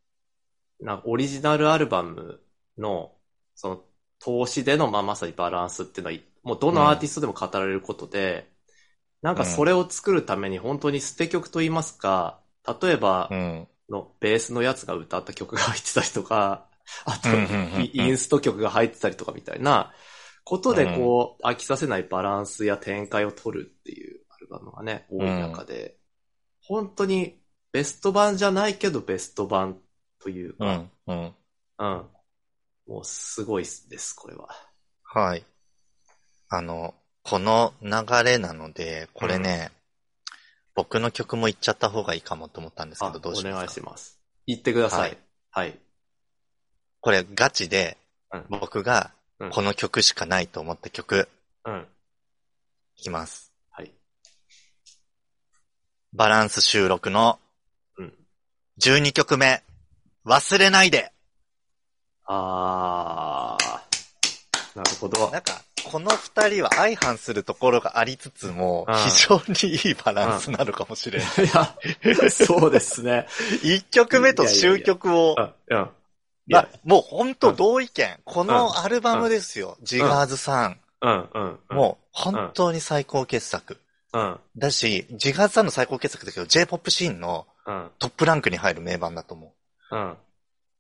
[0.80, 2.40] なんかオリジナルアルバム
[2.76, 3.16] の、
[3.56, 3.84] その、
[4.20, 8.48] 投資での、まあ、まさにバランスっていうのは、もうどのアーティストでも語られることで、
[9.22, 12.40] なんかそれを作るために本当に捨て曲と言いますか、
[12.80, 13.68] 例えばうん。
[13.90, 16.68] のベースのやつが歌った曲が入ってたりとか、
[17.04, 17.28] あと
[17.80, 19.92] インスト曲が入ってたりとかみたいな
[20.44, 25.97] ことでこう飽きさせないバランスや展開を取るっていうアルバムがね、多い中で、
[26.68, 27.34] 本当に
[27.72, 29.78] ベスト版じゃないけどベスト版
[30.20, 30.90] というか、うん。
[31.06, 31.34] うん。
[31.78, 32.06] うん。
[32.86, 34.48] もうすごいです、これは。
[35.02, 35.44] はい。
[36.50, 37.90] あの、この流
[38.24, 39.70] れなので、これね、
[40.74, 43.72] 僕の曲も言っちゃった方がいいかもと思ったんですけあど、どうお願いしますか？
[43.74, 44.20] します。
[44.46, 45.18] 言ってください。
[45.50, 45.78] はい。
[47.00, 47.96] これガチで、
[48.32, 48.44] うん。
[48.48, 51.28] 僕がうんこの曲しかないと思った曲、
[51.64, 51.86] うん。
[52.96, 53.47] いきます。
[56.12, 56.16] はい。
[56.16, 57.38] バランス収録の
[57.98, 58.12] うん。
[58.80, 59.62] 12曲目、
[60.26, 61.12] 忘れないで。
[62.26, 64.78] あー。
[64.78, 65.30] なるほど。
[65.30, 71.28] なんか、この二人は相反するところがありつつもうん、非常にいいバランスなのかもしれない。
[71.44, 73.26] いや、そうですね。
[73.64, 75.54] 一曲目と終曲をま
[76.48, 78.20] や、もう本当うん同意見。
[78.24, 79.76] このアルバムですよ。
[79.82, 80.80] ジガーズさん。
[81.70, 83.78] もう本当に最高傑作。
[84.12, 84.40] うん。
[84.56, 87.90] だし、ジガーズさんの最高傑作だけど、J-POP シーンのうん。
[87.98, 89.52] トップランクに入る名盤だと思
[89.90, 90.10] うん。
[90.10, 90.16] う。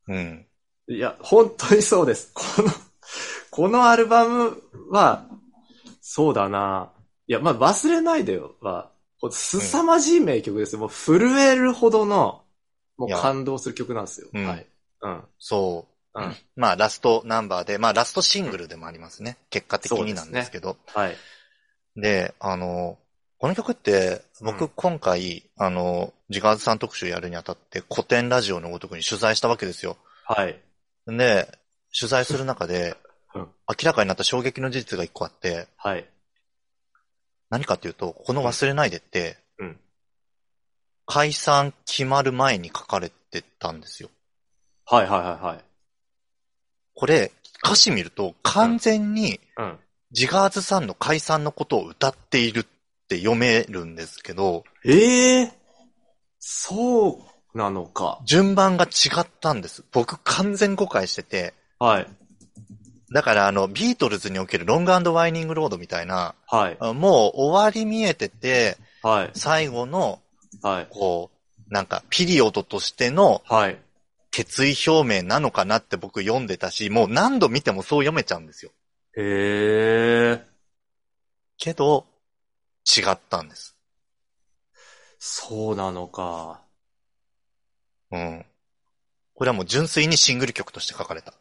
[0.08, 0.46] うん。
[0.88, 2.32] いや、本当にそうです。
[2.32, 2.70] この、
[3.50, 5.26] このアルバムは、
[6.00, 6.92] そうだな。
[7.26, 8.90] いや、まあ、忘れないでよは、
[9.30, 10.80] すさまじい名曲ですよ。
[10.80, 12.42] もう震えるほどの、
[12.96, 14.28] もう感動する曲なんですよ。
[14.32, 14.66] うんはい。
[15.02, 15.24] うん。
[15.38, 16.20] そう。
[16.20, 16.34] うん。
[16.56, 19.36] まあ、ラストナンバーで、まあ、ラストシングルでもありますね。
[19.50, 20.76] 結果的になんですけど。
[20.86, 21.16] はい。
[21.96, 22.96] であの、
[23.38, 29.96] この曲って、僕うん今回、あの、ジガーズさん特集やるにあたって古典ラジオのごとくに取材したわけですよ。
[30.24, 30.60] はい。
[31.06, 31.46] で、
[31.98, 32.96] 取材する中で、
[33.34, 36.08] うん明らかになった衝撃の事実が一個あって、はい。
[37.50, 39.80] 何かっていうと、この忘れないでって、うん。
[41.06, 44.08] 解散決まる前に書かれてたんですよ。
[44.86, 45.64] はいはいはいはい。
[46.94, 47.30] これ、
[47.62, 49.78] 歌詞見ると完全にうん。
[50.10, 52.66] ジガーズさんの解散のことを歌っている
[53.08, 55.52] って読めるんですけど、ええ
[56.38, 57.22] そ
[57.54, 58.20] うなのか。
[58.26, 59.82] 順番が違ったんです。
[59.92, 62.06] 僕完全誤解してて、はい。
[63.10, 66.76] だからあの、ビートルズにおけるロングワイニングロードみたいな、はい。
[66.80, 69.30] あもう終わり見えてて、はい。
[69.32, 70.20] 最後の、
[70.62, 70.86] はい。
[70.90, 73.78] こう、なんか、ピリオドとしてのはい。
[74.30, 78.72] 決意表明なのかなって僕読んでたし、もう何度見てもそう読めちゃうんですよ。
[79.16, 80.44] へえ。
[81.56, 82.06] けど、
[82.96, 83.76] 違ったんです。
[85.18, 86.62] そうなのか。
[88.10, 88.46] うん。
[89.34, 91.34] これはもう純粋にシングル曲として書かれた。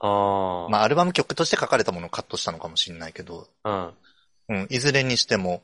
[0.00, 0.68] ああ。
[0.68, 3.92] まあ、アルバム曲として書かれたものをカットしたのかもしれないけど、うん。
[4.48, 5.62] うん、いずれにしても、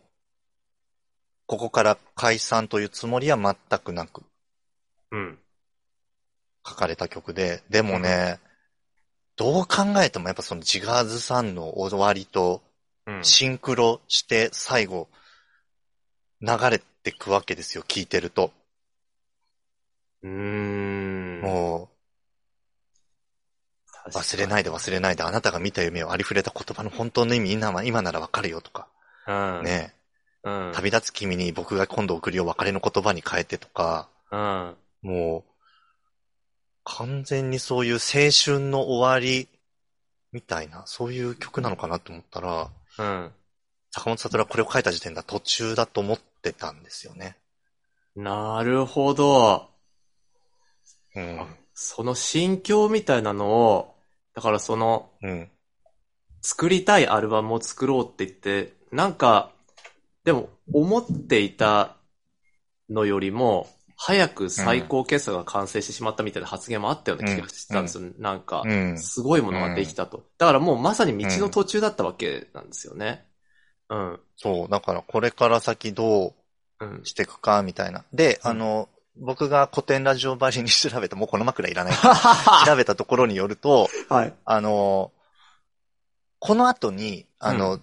[1.47, 4.23] ここから解散というつもりは全くなく
[5.11, 5.39] うん。
[6.67, 8.39] 書かれた曲で、でもね、
[9.37, 12.70] どう考えてもやっぱそのジガーズさんの終わりとうん。
[13.23, 15.09] シンクロして最後
[16.41, 18.53] 流れてくわけですよ、聞いてると。
[20.23, 21.41] うーん。
[21.43, 21.91] も
[24.07, 28.89] う忘れないで忘れないであなたが見た夢をありふれた言葉の本当の意味今は今ならわかるよとか、
[29.27, 29.65] うん。。
[29.65, 29.95] ね、
[30.43, 30.73] うん。
[30.75, 34.77] 旅立つ君に僕が今度送るよ別れの言葉に変えてとか、うん。
[35.03, 35.51] もう、
[36.85, 39.49] 完全にそういう青春の終わり
[40.33, 43.33] みたいな、そういう曲なのかなと思ったら、うん。
[43.93, 47.37] 坂本悟はこれを書いた時点では途中だと思ってたんですよね。
[48.17, 49.69] なるほど。
[51.15, 51.57] うん。
[51.75, 53.95] その心境みたいなのを、
[54.35, 55.51] だからその、うん。
[56.43, 59.51] 作りたいアルバムを作ろうって言って、なんか、
[60.25, 61.97] でも、思っていた
[62.89, 63.69] のよりも、
[64.03, 68.11] 早く最高傑作が完成してしまったみたいな発言もあったような気がしたんですよ。
[68.19, 68.99] なんかう、ん。
[68.99, 70.25] すごいものができたと。
[70.39, 73.27] だからもうまさに道の途中だったわけなんですよね。
[73.91, 74.21] うん。
[74.39, 76.35] そう、だからこれから先ど
[76.81, 77.05] うんう。
[77.05, 78.07] していくか、みたいな。
[78.11, 81.93] で、うんあの、僕が古典ラジオばりに調べた、もうこの枕いらない。
[82.65, 84.35] 調べたところによると、はい。
[84.47, 85.13] あの、
[86.39, 87.81] この後に、あの、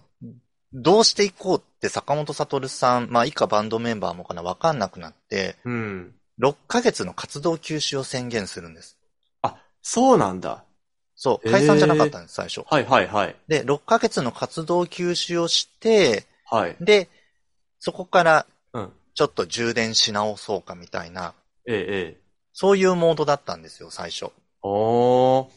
[0.74, 6.14] どうしていこうって坂本悟さん、まあ以下バンドメンバーもかな、わかんなくなって、うん。
[6.38, 8.98] 6ヶ月の活動休止を宣言するんです。
[9.42, 10.64] あ、そうなんだ。
[11.16, 12.64] そう、解散じゃなかったんです、最初。
[12.68, 13.36] はいはいはい。
[13.48, 16.76] で、6ヶ月の活動休止をして、はい。
[16.80, 17.10] で、
[17.80, 18.94] そこからうん。
[19.16, 21.34] ちょっと充電し直そうかみたいな、
[21.68, 22.22] ええ、ええ。
[22.54, 24.32] そういうモードだったんですよ、最初。
[24.62, 25.48] おー。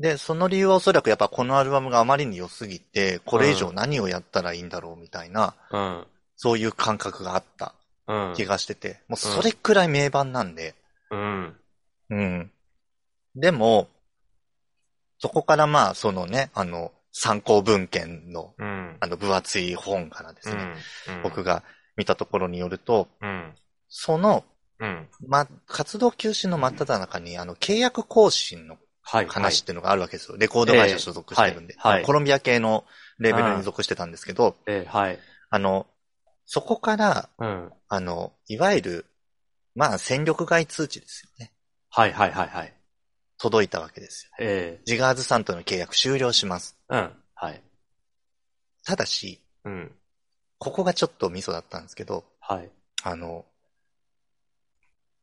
[0.00, 6.06] で、その理由はおそらくやっぱこのアルバムがあまりに良すぎて、これ以上何をやったらいいんだろうみたいな、うん。
[6.36, 7.74] そういう感覚があった
[8.06, 8.34] うん。
[8.34, 10.74] 気がしてて、もうそれくらい名盤なんで、
[11.10, 11.56] うん。
[12.08, 12.50] うん。
[13.36, 13.88] でも、
[15.18, 18.96] そこからまあ、そのね、あの、参考文献の、うん。
[19.00, 20.72] あの、分厚い本からですね、
[21.08, 21.22] うん。
[21.24, 21.62] 僕が
[21.96, 23.54] 見たところによると、うん。
[23.88, 24.44] その、
[24.78, 25.08] うん。
[25.28, 28.82] ま、活動休止の真っ只中に、あの、契約更新のはい。
[29.02, 30.36] 話っていうのがあるわけですよ。
[30.38, 31.74] レコード会社所属してるんで。
[31.74, 32.84] ええはいはいコロンビア系の
[33.18, 35.18] レベルに属してたんですけど、えー、はい。
[35.50, 35.86] あの、
[36.46, 37.72] そこから、うん。
[37.88, 39.06] あの、いわゆる、
[39.74, 41.52] まあ、戦力外通知ですよね。
[41.90, 42.74] はいはいはいはい。
[43.38, 44.32] 届いたわけですよ。
[44.40, 46.76] えジガーズさんとの契約終了します。
[46.90, 47.12] えうん。
[47.34, 47.62] はい。
[48.84, 49.92] ただし、うん。
[50.58, 52.70] ここがちょっとミソだったんですけど、はい。
[53.02, 53.44] あの、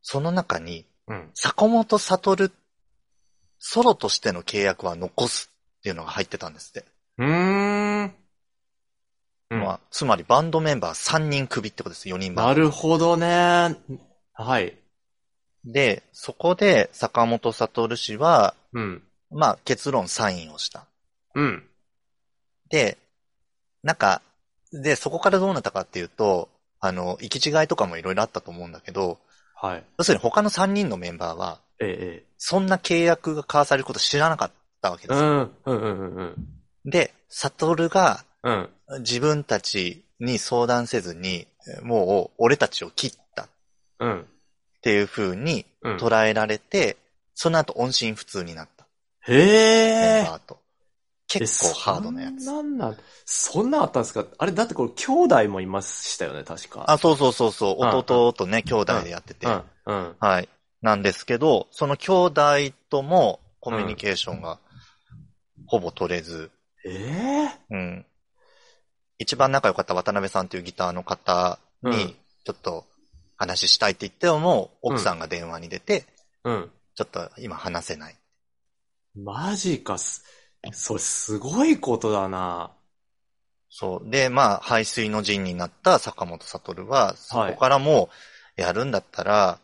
[0.02, 1.30] その中に、うん。
[1.34, 2.52] 坂本悟
[3.60, 6.86] ソロとしての契約は残すっていうのが入ってたんですって。
[7.18, 8.16] うーん。
[9.50, 12.10] うんまあ、つまりバンドメンバー3人首ってことです。
[12.10, 12.50] 4人バンド。
[12.50, 13.78] なるほどね。
[14.34, 14.78] はい。
[15.64, 19.04] で、そこで坂本悟氏は、うん。
[19.32, 20.86] まあ結論サインをした。
[21.36, 21.64] うん。
[22.70, 22.98] で、
[23.84, 24.22] なんか、
[24.72, 29.18] で、そこからどうなったかっていうと、あの、行き違いとかもいろいろあったと思うんだけど、
[29.56, 29.84] はい。
[29.98, 35.08] 要するに他の3人のメンバーは、ええ、そんな契約が交わされること知らなかったわけええ。
[35.10, 35.28] ですよ。
[35.28, 35.52] うん。
[35.66, 36.90] うんうんうんうん。
[36.90, 38.70] で、悟がうん。
[39.00, 41.46] 自分たちに相談せずに、
[41.84, 43.50] もう俺たちを切ったっ
[44.00, 44.26] うん。
[44.82, 45.98] ていう風にうん。
[45.98, 46.96] 捉えられて、
[47.36, 48.86] その後音信不通になった。
[49.30, 50.24] へメンえ。
[50.26, 50.60] バーと。
[51.28, 52.46] 結構ハードなやつ。
[52.46, 54.26] そんなんなん、そんなんあったんですか？
[54.38, 56.86] あれ、だってこれ兄弟もいましたよね、確か。
[56.88, 57.84] あ、そうそうそうそう。
[57.84, 59.46] うん弟とね、兄弟でやってて。
[59.46, 59.64] うん。
[59.88, 60.16] うん。
[60.22, 60.48] はい。
[60.88, 62.42] なんですけど、その兄弟
[62.90, 64.58] ともコミュニケーションが
[65.66, 66.50] ほぼ取れず、
[66.86, 68.06] ええうん。
[69.20, 72.86] 一番仲良かった渡辺さんというギターの方うんに、ちょっと
[73.36, 76.06] 話したいって言っても、奥さんが電話に出て、
[76.46, 76.72] うん。
[76.96, 78.16] ちょっと今話せない。
[79.14, 80.24] マジかす。
[80.72, 82.72] それすごいことだな。
[83.70, 84.10] そう。
[84.10, 88.10] で、まあ、排水の陣になった坂本悟は、そはいこからも
[88.58, 89.60] う、やるんだったら、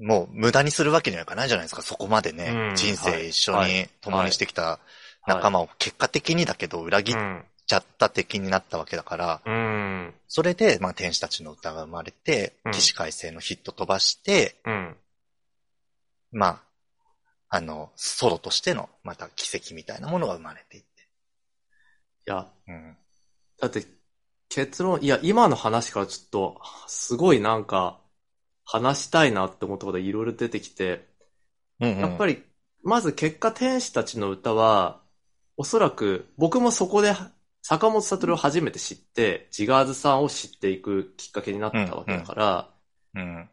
[0.00, 2.70] もう無駄にするわけにはいかないじゃないですか、そこまでね。
[2.70, 4.80] うん人生一緒にはい共にしてきた
[5.26, 7.44] 仲間を結果的にだけど裏切っうん。
[7.66, 10.14] ちゃった敵になったわけだから、うん。
[10.26, 14.96] それで、まあ、天使たちの歌が生まれてうん、起死回生のヒット飛ばして、うん。
[16.32, 16.62] まあ、
[17.48, 20.88] あの、ソロとしての、また奇跡みたいなものが生まれていって。
[22.26, 22.96] いや、うん。
[23.60, 23.86] だって、
[24.48, 28.00] 結論、いや、今の話からちょっと、すごいなんか、
[28.72, 31.08] 話したいなって思ったことがいろいろ出てきて、
[31.80, 31.98] うん、うん。
[31.98, 32.44] やっぱり、
[32.84, 35.00] まず結果天使たちの歌は、
[35.56, 37.12] おそらく僕もそこで
[37.62, 42.70] 坂本悟を初めて知って、ジガーズさんを知っていくきっかけになったわけだから、
[43.14, 43.50] うん。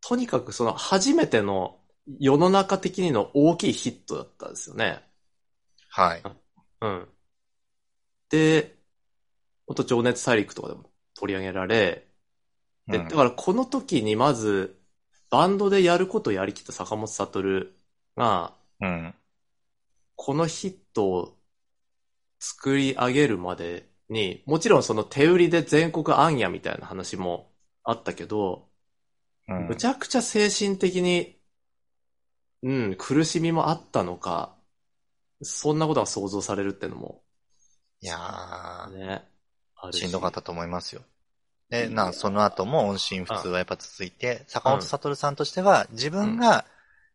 [0.00, 1.78] とにかくその初めての
[2.18, 5.00] 世の中的にの大きいヒットだったんですよね。
[5.88, 6.22] はい。
[6.80, 7.08] うん。
[8.28, 8.76] で、
[9.68, 12.07] ほんと情熱大陸とかでも取り上げられ、
[12.88, 14.78] で、うんだからこの時にまず、
[15.30, 17.66] バンドでやることをやりきった坂本悟
[18.16, 19.14] が、うん。
[20.16, 21.38] このヒットを
[22.40, 27.52] 作り上げるまでに、もちろんその手売りで全国暗夜みたいな話も
[27.84, 28.68] あったけど、
[29.48, 31.40] うんむちゃくちゃ精神的に、
[32.62, 34.54] うん、苦しみもあったのか、
[35.42, 37.22] そんなことが想像されるってのも、
[38.00, 39.24] いやー、ね、
[39.92, 41.02] しんどかったと思いますよ。
[41.70, 46.64] で、な、その後も音信不通はやっぱ続いて、坂本悟さんとしては、自分が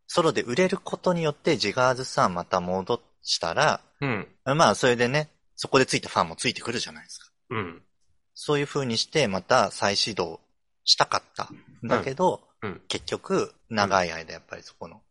[0.07, 7.31] ソロで売れることによってジガーズさんまた戻したら、うん、まあ、それでね、そこでついたファンもついてくるじゃないですか。
[7.49, 7.81] うん、
[8.35, 10.39] そういう風にして、また再始動
[10.83, 11.49] したかった。
[11.85, 12.71] んだけど、うん。
[12.71, 12.81] うん。
[12.87, 15.01] 結局、長い間やっぱりそこの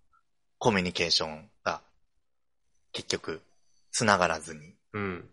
[0.59, 1.81] コミュニケーションが、
[2.93, 3.43] 結局、
[3.91, 5.25] 繋がらずに、うん、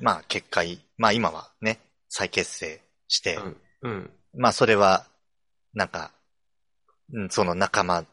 [0.00, 1.78] まあ、結果い、まあ今はね、
[2.10, 5.06] 再結成して、うん、うん、まあそれは、
[5.72, 6.12] なんか、
[7.12, 8.04] うんその仲間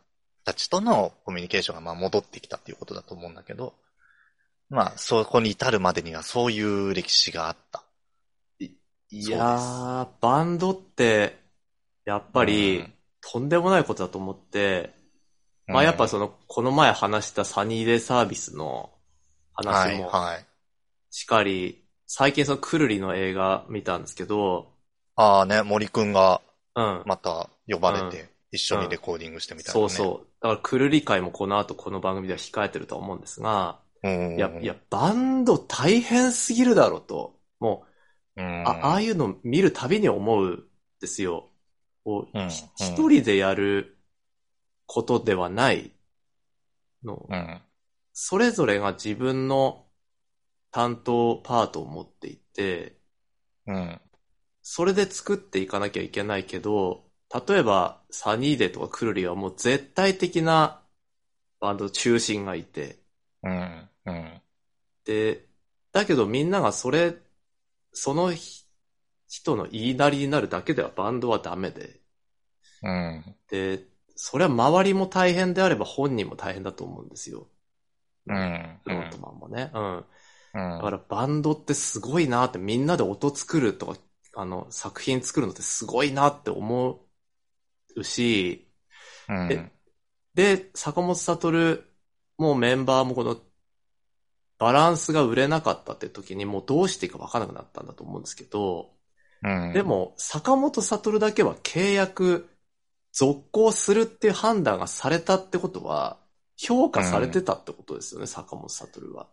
[0.44, 3.74] たちとのコミュニケーションがまあ戻ってきたっていうことだと思うんだけど、
[4.70, 7.84] まあそこに至るまでにはそういう歴史があった。
[9.10, 11.38] いやー、バンドって、
[12.06, 12.94] やっぱり、うん
[13.30, 14.94] とんでもないことだと思って、
[15.66, 18.90] まあやっぱその、この前話したサニーデイサービスの
[19.54, 20.10] 話も。
[21.10, 24.74] しかり、最近そのクルリの映画見たんですけど、
[25.16, 26.42] ああね、森くんが
[26.78, 27.04] うん。
[27.06, 28.30] また呼ばれて。
[28.50, 30.28] 一緒にレコーディングしてみたいな、ねそうそう。
[30.42, 34.08] だから、くるり会もこの後この番組では控えてるとは思うんですが、う。
[34.08, 34.38] うん。
[34.38, 37.36] いや、いや、バンド大変すぎるだろうと。
[37.60, 37.84] も
[38.38, 40.64] う、うん、あああいうの見るたびに思うん
[41.02, 41.50] ですよ。
[42.06, 42.40] こう
[42.78, 43.98] 一人でやる
[44.86, 45.92] ことではない
[47.04, 47.26] の。
[47.30, 47.62] うん。
[48.14, 49.87] それぞれが自分の
[50.72, 53.00] 担当パートを持っていて、
[53.68, 54.02] うん。
[54.62, 57.10] それで作っていかなきゃいけないけど、
[57.48, 60.84] 例えば、サニーデーとかクルリはもう絶対的な
[61.60, 63.00] バンド中心がいて、
[63.44, 63.90] うん。
[64.06, 64.42] うん。
[65.06, 65.48] で、
[65.92, 67.16] だけどみんながそれ、
[67.94, 68.66] そのひ
[69.28, 72.02] 人の言いなりになるだけではバンドはダメで、
[72.84, 73.36] うん。
[73.50, 77.48] で、それは周りも大変であれば本人も大変だと思うんですよ。
[78.28, 78.82] うん。
[78.84, 79.72] フロントマンもね。
[79.74, 80.06] うん。
[80.58, 83.98] うんだからバンドってすごいなってみんなで音作るとか、
[84.36, 87.06] あの、作品作るのってすごいなって思
[87.96, 88.68] うし、
[89.30, 89.52] うん。
[89.52, 89.72] え
[90.34, 91.84] で、坂本悟
[92.38, 93.40] もメンバーもこの
[94.60, 98.92] バランスが売れなかったって時にもうどうしていいか分からなくなったんだと思うんですけど、
[99.44, 99.74] うん。
[99.74, 102.50] で、も坂本悟だけは契約
[103.12, 106.18] 続行するっていう判断がされたってことは、
[106.56, 109.28] 評価されてたってことですよね、坂本悟は。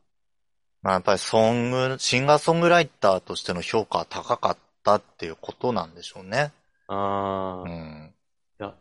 [0.84, 6.52] まあ、やっぱりソング、シンガーソングライターとしての評価は高かったっていうことなんでしょうね。
[6.88, 8.14] あーうん。
[8.60, 8.74] いや、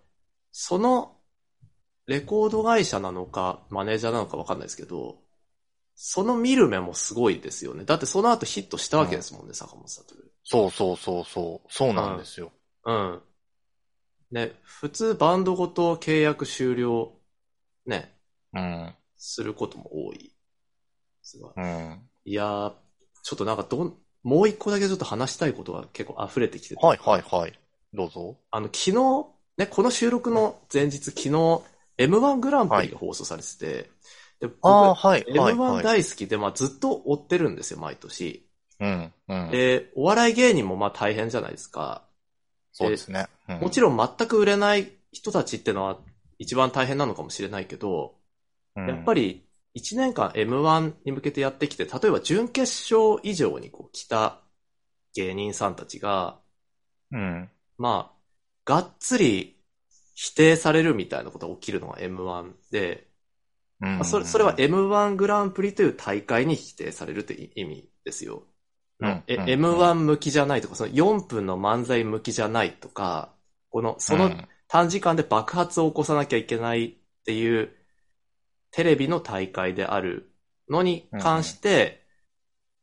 [0.52, 1.16] その、
[2.06, 5.16] レコード会社なのか、マネージャーなのかわかんないですけど、
[5.96, 7.86] その見る目もすごいですよね。
[7.86, 10.16] だってその後ヒットしたわけですもんね、坂本悟。
[10.44, 11.68] そうそうそうそう。
[11.72, 12.52] そうなんですよ。
[12.84, 13.22] うん。
[14.32, 17.14] ね、普通バンドごと契約終了、
[17.86, 18.14] ね、
[18.54, 18.94] うん。
[19.16, 20.33] することも多い。
[21.24, 22.02] ですがうん。
[22.26, 22.74] いやー、
[23.24, 23.94] ちょっとなんかどん、
[24.24, 27.60] もう一個だけちょっと話したいことが結構溢れてきててはいはいはい。
[27.94, 28.38] どうぞ。
[28.52, 28.94] あの、昨日、
[29.58, 31.30] ね、この収録の前日、昨日、
[31.98, 33.90] M1 グランプリが放送されてて、
[34.62, 35.84] はいはい M1 はい。
[35.84, 38.46] 大好きで、まあずっと追ってるんですよ、毎年。
[38.80, 39.14] うん。
[39.30, 39.52] うん。
[39.52, 42.04] で、お笑い芸人もまあ大変じゃないですか。
[42.74, 43.28] そうですね。
[43.48, 46.00] うんもちろん全く売れない人たちってのは
[46.40, 48.16] 一番大変なのかもしれないけど、
[48.76, 49.46] うんやっぱり
[49.76, 54.42] 1年間 M1 に向けてやってきて、例えば準決勝以上にこう来た
[55.16, 56.40] 芸人さんたちが、
[57.12, 57.50] うん。
[57.78, 58.20] まあ、
[58.66, 59.60] がっつり
[60.16, 63.08] 否定されるみたいなことが起きるのが M1 で、
[63.82, 68.44] うんまあそれそれは M1 グランプリという大会に否定されるという意味ですよ。
[69.28, 73.34] えうんうん M1 向きじゃないとか、その4分の漫才向きじゃないとか、
[73.70, 74.32] この、その
[74.68, 76.94] 短時間で爆発を起こさなきゃいけないっ
[77.26, 77.76] ていう
[78.74, 80.32] テレビの大会である
[80.70, 82.04] のに関して、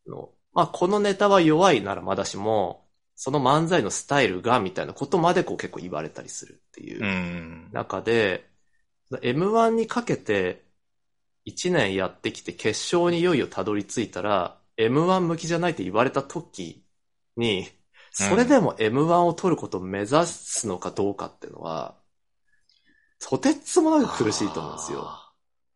[0.06, 2.86] のまあ、このネタは弱いならまだしも、
[3.16, 7.04] その漫才のスタイルがみたいなことまでこう結構言われたりするっていううん。
[7.04, 7.70] うん。
[7.72, 8.48] 中で、
[9.10, 10.64] M1 にかけて
[11.44, 16.84] 1年やってきて決勝にいよいよたどり着いたら、M1 向きじゃないって言われた時
[17.36, 17.68] に、
[18.12, 21.96] それでも M1 を取ることを目指すのかどうかっていうのは、
[23.18, 25.29] とてつもなく苦しいと思うんですよ。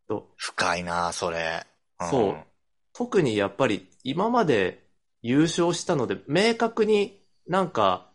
[0.07, 1.65] と深いな、それ。
[2.03, 2.43] んそう。
[2.93, 4.85] 特にやっぱり今まで
[5.21, 8.09] 優勝したので、明確になんか、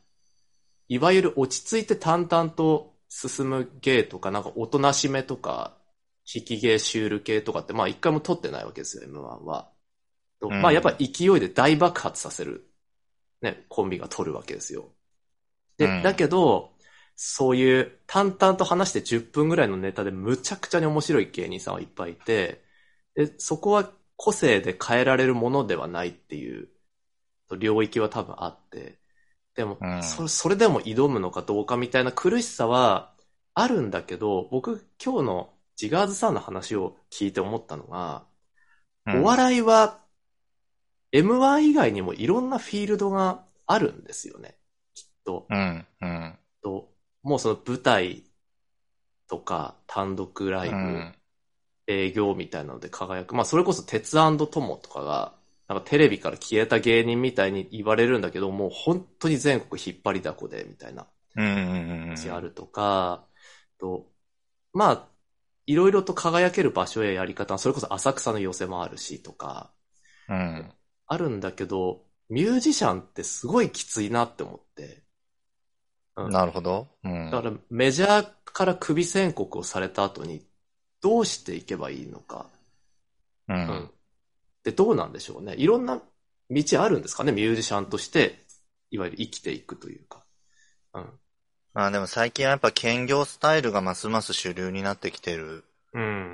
[0.88, 5.76] いわゆる落ち着いて淡々と進む芸とか、なんかおとなしめとか、
[6.32, 9.70] 引き芸シュール系とかって、まあ一回も取ってないわけですよ、M1 は。
[10.40, 12.70] とうんまあやっぱ勢いで大爆発させる、
[13.42, 14.88] ね、コンビが取るわけですよ。
[15.76, 16.72] で、うんだけど、
[17.22, 22.64] そういう淡々と話して10分ぐらいのネタでむちゃくちゃに面白い芸人さんはいっぱいいて、
[23.14, 26.70] で、そこは個性で変えられるものではないっていう
[27.58, 28.98] 領域は多分あって、
[29.54, 33.14] でも、うんそそれでも挑むのかどうかみたいな苦しさは
[33.54, 38.26] あるんだけど、僕今日のジガーズさんの話を聞いて思ったのが、
[39.06, 40.00] うんお笑いは
[41.12, 44.56] M1 以外にもいろんなフィールドがあるんですよね。
[44.94, 45.46] きっと。
[45.50, 45.86] うん。
[46.00, 46.38] うん。
[46.62, 46.89] と
[47.22, 48.24] もうその舞台
[49.28, 51.14] とか単独ライブ、うん
[51.90, 53.34] 営業みたいなので輝く。
[53.34, 55.34] まあそれこそ鉄トモとかが、
[55.68, 61.06] なんかテレビから消えた芸人みたいに言われるんだけど、もう本当に全国引っ張りだこで、みたいな
[61.36, 61.44] うん。
[61.44, 62.16] うん。
[62.16, 63.26] 話あるとか、
[63.78, 64.06] と、
[64.72, 65.08] まあ、
[65.66, 69.72] いろいろと輝ける場所ややり方、それこそ浅草の寄せもあるしとか、
[70.28, 70.72] うん。
[71.06, 75.04] あるんだけど、ミュージシャンってすごいきついなって思って。
[76.24, 76.88] うんなるほど。
[77.04, 77.30] うん。
[77.30, 80.44] だからメジャーから首宣告をされた後に
[81.00, 82.46] どうしていけばいいのか。
[83.48, 83.52] う。
[83.54, 83.90] うんん。
[84.64, 85.54] で、どうなんでしょうね。
[85.56, 86.02] いろんな
[86.50, 88.44] 道あるんですかね、ミュージシャンとして、
[88.90, 90.24] いわゆる生きていくというか。
[90.94, 91.06] うん。
[91.72, 95.64] まあでも最近はやっぱ兼業スタイルがますます主流になってきてるうん。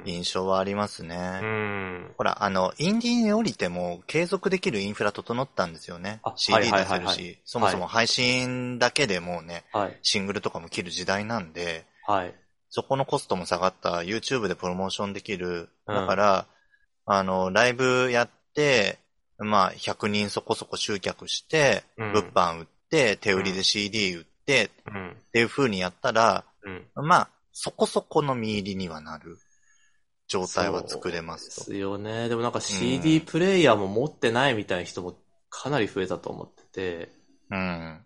[0.04, 1.40] 印象はありますね。
[1.42, 2.14] うん。
[2.18, 6.34] ほら、あの、インディーに降りても継続できるインフラ整ったんですよねあ。
[6.36, 9.98] CD 出せるし、そもそも配信だけでもうね、はい。
[10.02, 12.34] シングルとかも切る時代なんで、はい。
[12.68, 15.70] そこのコストも下がった YouTube でプロモーションできる。
[15.86, 16.46] うんだから、
[17.06, 18.98] あの、ライブやって、
[19.38, 25.10] まあ、100人そこそこ集客して、うん物販売って、手売りで CD 売って、うん。
[25.10, 26.44] っていう風にやったら、
[26.96, 27.06] うん。
[27.06, 29.38] まあ、そこそこの見入りにはなる
[30.28, 31.70] 状態は作れますと。
[31.70, 32.28] ですよね。
[32.28, 35.16] でもなんか CD プレイヤーも持ってないみたいな人も
[35.48, 37.12] かなり増えたと思ってて、
[37.50, 38.02] うん。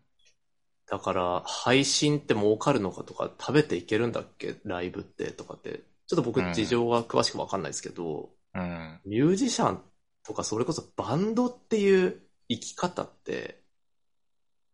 [0.87, 4.57] だから配信って儲かるのかとか食べていけるんだっけ？
[4.65, 5.85] ライブってとかって。
[6.07, 9.01] ちょっと僕うん事情は詳しくわかんないですけど、うん。
[9.05, 9.81] ミュージシャン
[10.25, 13.63] とかそれこそバンドっていう生き方って、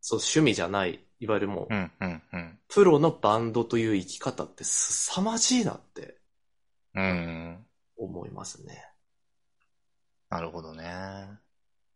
[0.00, 1.92] そう趣味じゃない、いわゆるもううん。
[2.00, 2.22] うん。
[2.32, 2.58] うん。
[2.68, 6.16] プロのバンドという生き方って凄まじいなって
[6.96, 7.66] うん。
[7.96, 8.84] 思いますね。
[10.28, 10.84] なるほどね。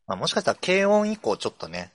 [0.07, 1.93] まあ、もしかしたら軽音以降ちょっとね、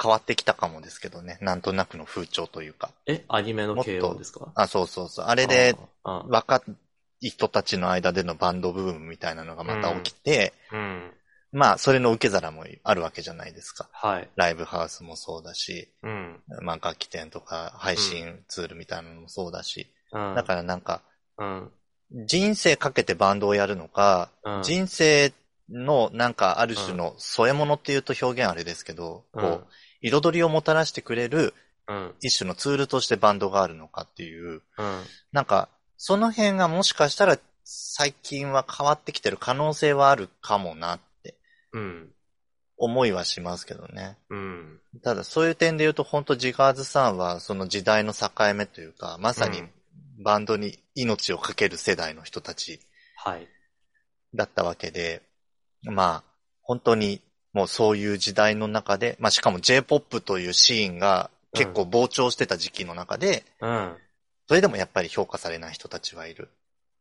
[0.00, 1.38] 変わってきたかもですけどね。
[1.40, 2.90] なんとなくの風潮というか。
[3.06, 4.52] え、アニメの軽音ですか？
[4.54, 5.24] あ、そうそうそう。
[5.26, 5.74] あれで、
[6.04, 6.62] 若
[7.20, 11.12] い人たちの間でのバンドブームみたいなのがまた起きて、うん。
[11.52, 13.88] まあ、それの受け皿もあるわけじゃないですか。
[13.92, 14.28] はい。
[14.36, 16.42] ライブハウスもそうだし、うん。
[16.60, 19.90] まあ、楽器店とか配信ツールみたいなのもそうだし。
[20.12, 20.34] うん。
[20.34, 21.00] だからなんか、
[21.38, 21.72] うん。
[22.10, 24.62] 人生かけてバンドをやるのか、うん。
[24.62, 25.32] 人生
[25.70, 29.66] のなんかある種の添え物っていうと表現あれですけど、うんこう、
[30.02, 31.54] 彩りをもたらしてくれる
[31.88, 32.14] うん。
[32.20, 34.62] 一種のツールとしてバンドがあるのかっていう、うん。
[35.32, 41.36] なんか、その辺がもしかしたら最近は変わってきてる可能性はあるかもなって
[41.72, 42.10] うん。
[42.78, 44.18] 思いはしますけどね。
[44.28, 44.80] うん。
[45.02, 49.70] ただそういう点で言うと本当ジガーズさんはその時代の境目というか、まさにうん
[50.18, 52.80] バンドに命をかける世代の人たち
[53.16, 53.48] はい。
[54.34, 55.22] だったわけで、
[55.82, 56.24] まあ、
[56.62, 57.20] 本当に
[57.52, 63.96] もうそういう時代の中で、まあしかも J-POP というシーンが結構膨張してた時期の中で、うん。
[64.46, 66.50] それでもやっぱり評価されない人たちはいる。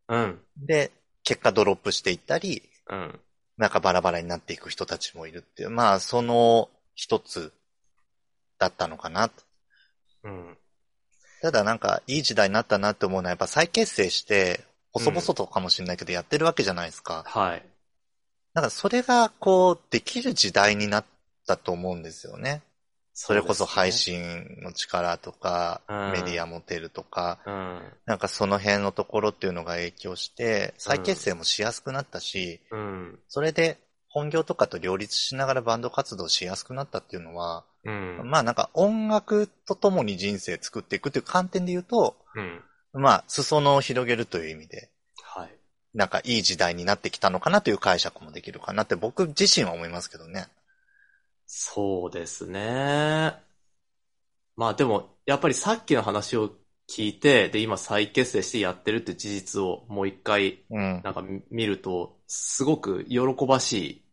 [0.07, 0.39] うん。
[0.57, 0.91] で、
[1.23, 3.19] 結果ドロップしていったり、うん。
[3.57, 7.51] なんかバラバラになっていく人たちもいるっていう、まあその一つ
[8.57, 9.43] だったのかなと。
[10.23, 10.57] うん。
[11.41, 17.23] ただなんかいい時代になったなって思うのはやっぱ再結成して、細々とかもしれないけどやってるわけじゃないですか。
[17.27, 17.63] はい。
[18.53, 21.05] だからそれがこうできる時代になっ
[21.45, 22.61] たと思うんですよね。
[23.17, 27.81] それこそ配信の力とか、うんメディア持てるとか、うん。
[28.05, 33.19] なんかその辺のところっていうのが影響して、再結成もしやすくなったし、うん。
[33.29, 33.77] それで
[34.15, 38.21] 本業とかと両立しながらバンド活動しやすくなったっていうのは、うん。
[38.23, 42.41] まあなんか音楽とともに人生作っていくっていう観点で言うと、う
[42.97, 43.01] ん。
[43.01, 44.89] まあ裾野を広げるという意味で、
[45.21, 45.49] はい。
[45.93, 50.47] なんかいい時代になってきたのかなという解釈もできるかなって僕自身は思いますけどね。
[51.45, 53.33] そうですね。
[54.55, 56.51] まあでも、やっぱりさっきの話を
[56.87, 61.01] 聞いて、で、今再結成してやってるって事実をもう一回うん。
[61.03, 64.04] なんか見ると、すごく喜ばしい、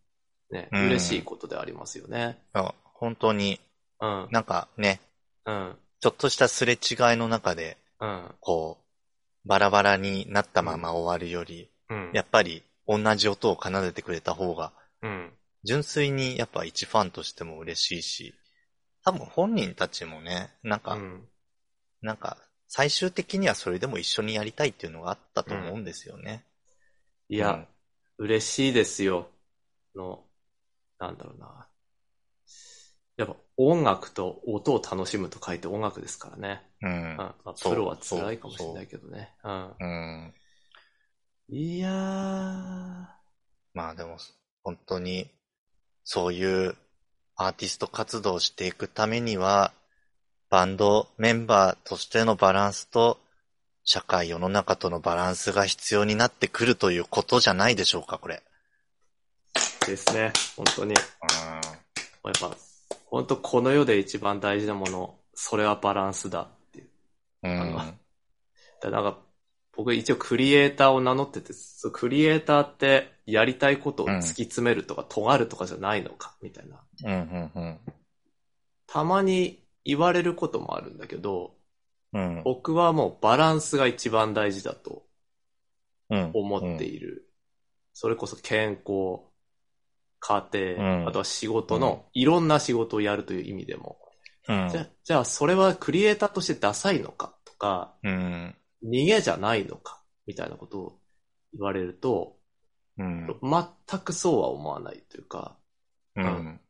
[0.52, 2.38] ね、うん嬉しいことでありますよね。
[2.52, 3.58] あ本当に
[4.02, 4.28] うん。
[4.32, 5.00] なんかね、
[5.46, 5.76] うん。
[6.00, 6.78] ちょっとしたすれ違い
[7.16, 8.34] の中で、うん。
[8.40, 12.10] こう、バラバラになったまま終わるより、うん。
[12.12, 14.72] やっぱり同じ音を奏でてくれた方が、
[15.02, 15.32] うん。
[15.64, 18.34] 純粋にやっぱ一ファンとしても嬉しいし、
[19.04, 21.28] 多分本人たちもね、なんか、うん。
[22.02, 22.36] なんか、
[22.66, 26.44] 最終的にはそれでも一緒にやりたいっていうのがあったと思うんですよね。
[27.28, 27.68] いや、
[28.18, 29.28] 嬉しいですよ。
[29.94, 30.24] の、
[31.02, 31.66] なんだろうな。
[33.16, 36.62] やっぱ音楽と音を楽しむと書いて音楽ですからね。
[36.80, 37.16] うん。
[37.16, 39.34] まあ、プロは辛いかもしれないけどね。
[39.42, 39.74] うん。
[39.80, 40.34] うん。
[41.48, 41.92] いやー。
[43.74, 44.16] まあでも、
[44.62, 45.28] 本当に、
[46.04, 46.76] そういう
[47.34, 49.72] アーティスト活動をしていくためには、
[50.50, 53.18] バンドメンバーとしてのバランスと、
[53.84, 58.42] 社会世の中とのバランスが必要になってくるということじゃないでしょうか、これ。
[59.86, 60.32] ですね。
[60.56, 60.94] 本当に。
[60.94, 62.56] やっぱ、
[63.06, 66.88] 本当この世で一番大事なもの、それはバランスだっていう。
[67.42, 67.76] うん。
[68.80, 69.18] だなんか、
[69.74, 71.52] 僕一応クリエイターを名乗ってて、
[71.92, 76.82] クリエイターってやりたいことを突き詰めるとか、尖るとかじゃないのか、みたいな。
[77.04, 77.78] うん、うん、
[78.86, 81.54] たまに言われることもあるんだけど、
[82.12, 82.36] うん。
[82.36, 82.42] うん。
[82.44, 85.04] 僕はもうバランスが一番大事だと
[86.10, 87.28] うん思っている。
[87.94, 89.20] それこそ健康、
[90.24, 93.98] 家庭、うんあとは仕事の、いろんな仕事をやるという意味でも、
[94.48, 97.34] うんじゃ、じゃあそれはクリエイターとしてダサいのか？
[97.44, 98.54] とか、うん。
[98.84, 100.00] 逃げじゃないのか？
[100.26, 100.98] みたいなことを
[101.52, 102.36] 言われると、
[102.98, 103.26] うん。
[103.42, 105.56] 全くそうは思わないというか、
[106.14, 106.60] うん。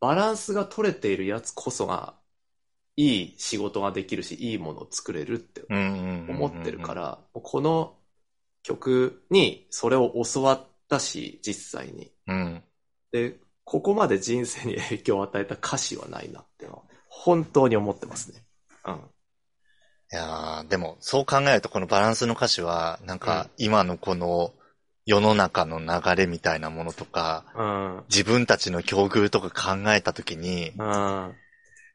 [0.00, 2.14] バランスが取れているやつこそが、
[2.96, 6.26] いい仕事ができるし、いいものを作れるってうん。
[6.28, 6.94] 思ってるか。
[6.94, 7.96] ら、この
[8.62, 12.12] 曲にそれを教わったし、実際に。
[12.26, 12.62] うん。
[13.12, 18.44] で、ここまで人生に影響を与えた歌詞はないなってのは、本当に思ってますね。
[18.86, 18.94] うん。
[18.94, 24.52] いやーでも、そう考えるとこのバランスの歌詞は、なんか、今のこの
[25.06, 28.04] 世の中の流れみたいなものとか、うん。
[28.10, 31.34] 自分たちの境遇とか考えたときに、いうん。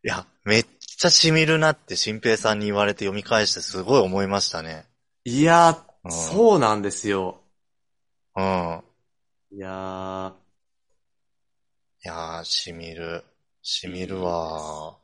[0.01, 4.85] や、めっちゃ染みるなって新平さんに言われて読み返してすごい思いましたね。
[5.25, 5.75] いやー、
[6.05, 7.41] うんそうなんですよ。
[8.35, 8.86] うん。
[9.49, 10.33] いやー、
[12.03, 13.23] いやー、染みる。
[13.63, 14.97] 染みるわ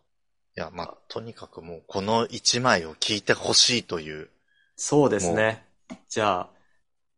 [0.55, 0.59] ー。
[0.59, 4.29] いや、まあ、とにかくもう、この一枚を聞いてほしいという
[4.75, 5.65] そうですね。
[6.09, 6.49] じゃあ、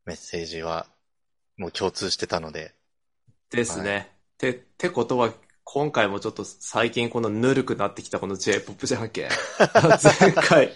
[0.05, 0.85] メッセージは、
[1.57, 2.75] もう共通してたので。
[3.49, 4.11] ですね。
[4.37, 9.29] て、ってことは、今回もちょっと最近このぬるくなってきたこの J-POP じゃんけん。
[10.21, 10.71] 前回、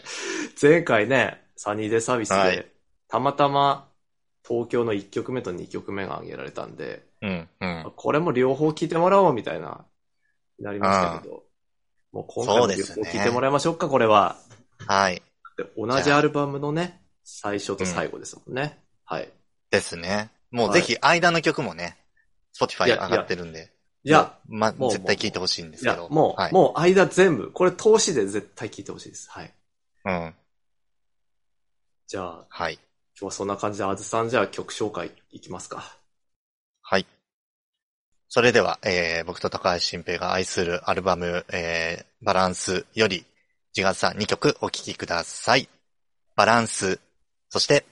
[0.60, 2.72] 前回ね、サニーデイサービスで、はい
[3.12, 3.89] たまたま
[4.48, 7.94] 東京の1曲目と2曲目が挙げられたんで、うん、うん。
[7.96, 9.86] これも両方聴いてもらおうみたいな、
[10.60, 11.44] なりましたけど、
[12.12, 14.38] もう今回も両方聴いてもらいましょうか、これは。
[14.88, 15.22] はい。
[15.58, 18.80] で同じアルバムのね、最初と最後ですもんね。
[19.06, 19.30] はい。
[19.70, 20.32] ですね。
[20.52, 21.98] もうはいぜひ、間の曲もね、
[22.58, 23.72] Spotify 上がってるんで。
[24.04, 26.54] いや、ま、もう絶対聞いてほしいんですいやけど。、もう、はい。
[26.54, 29.30] もう間全部、これ通しで絶対聴いてほしいです。
[29.30, 29.54] はい。
[30.06, 30.36] うん。
[32.08, 32.80] じゃあ、はい。
[33.20, 35.84] 今日はそんな感じで、あずさんじゃあ曲紹介いきますか。
[36.82, 37.06] はい。
[38.30, 43.26] それでは、えー、僕と高橋新平が愛するアルバム、えー、バランスより、
[43.76, 45.68] 自月さん2曲お聴きください。
[46.38, 47.02] バランス、
[47.50, 47.86] そして、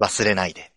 [0.00, 0.71] 忘れないで。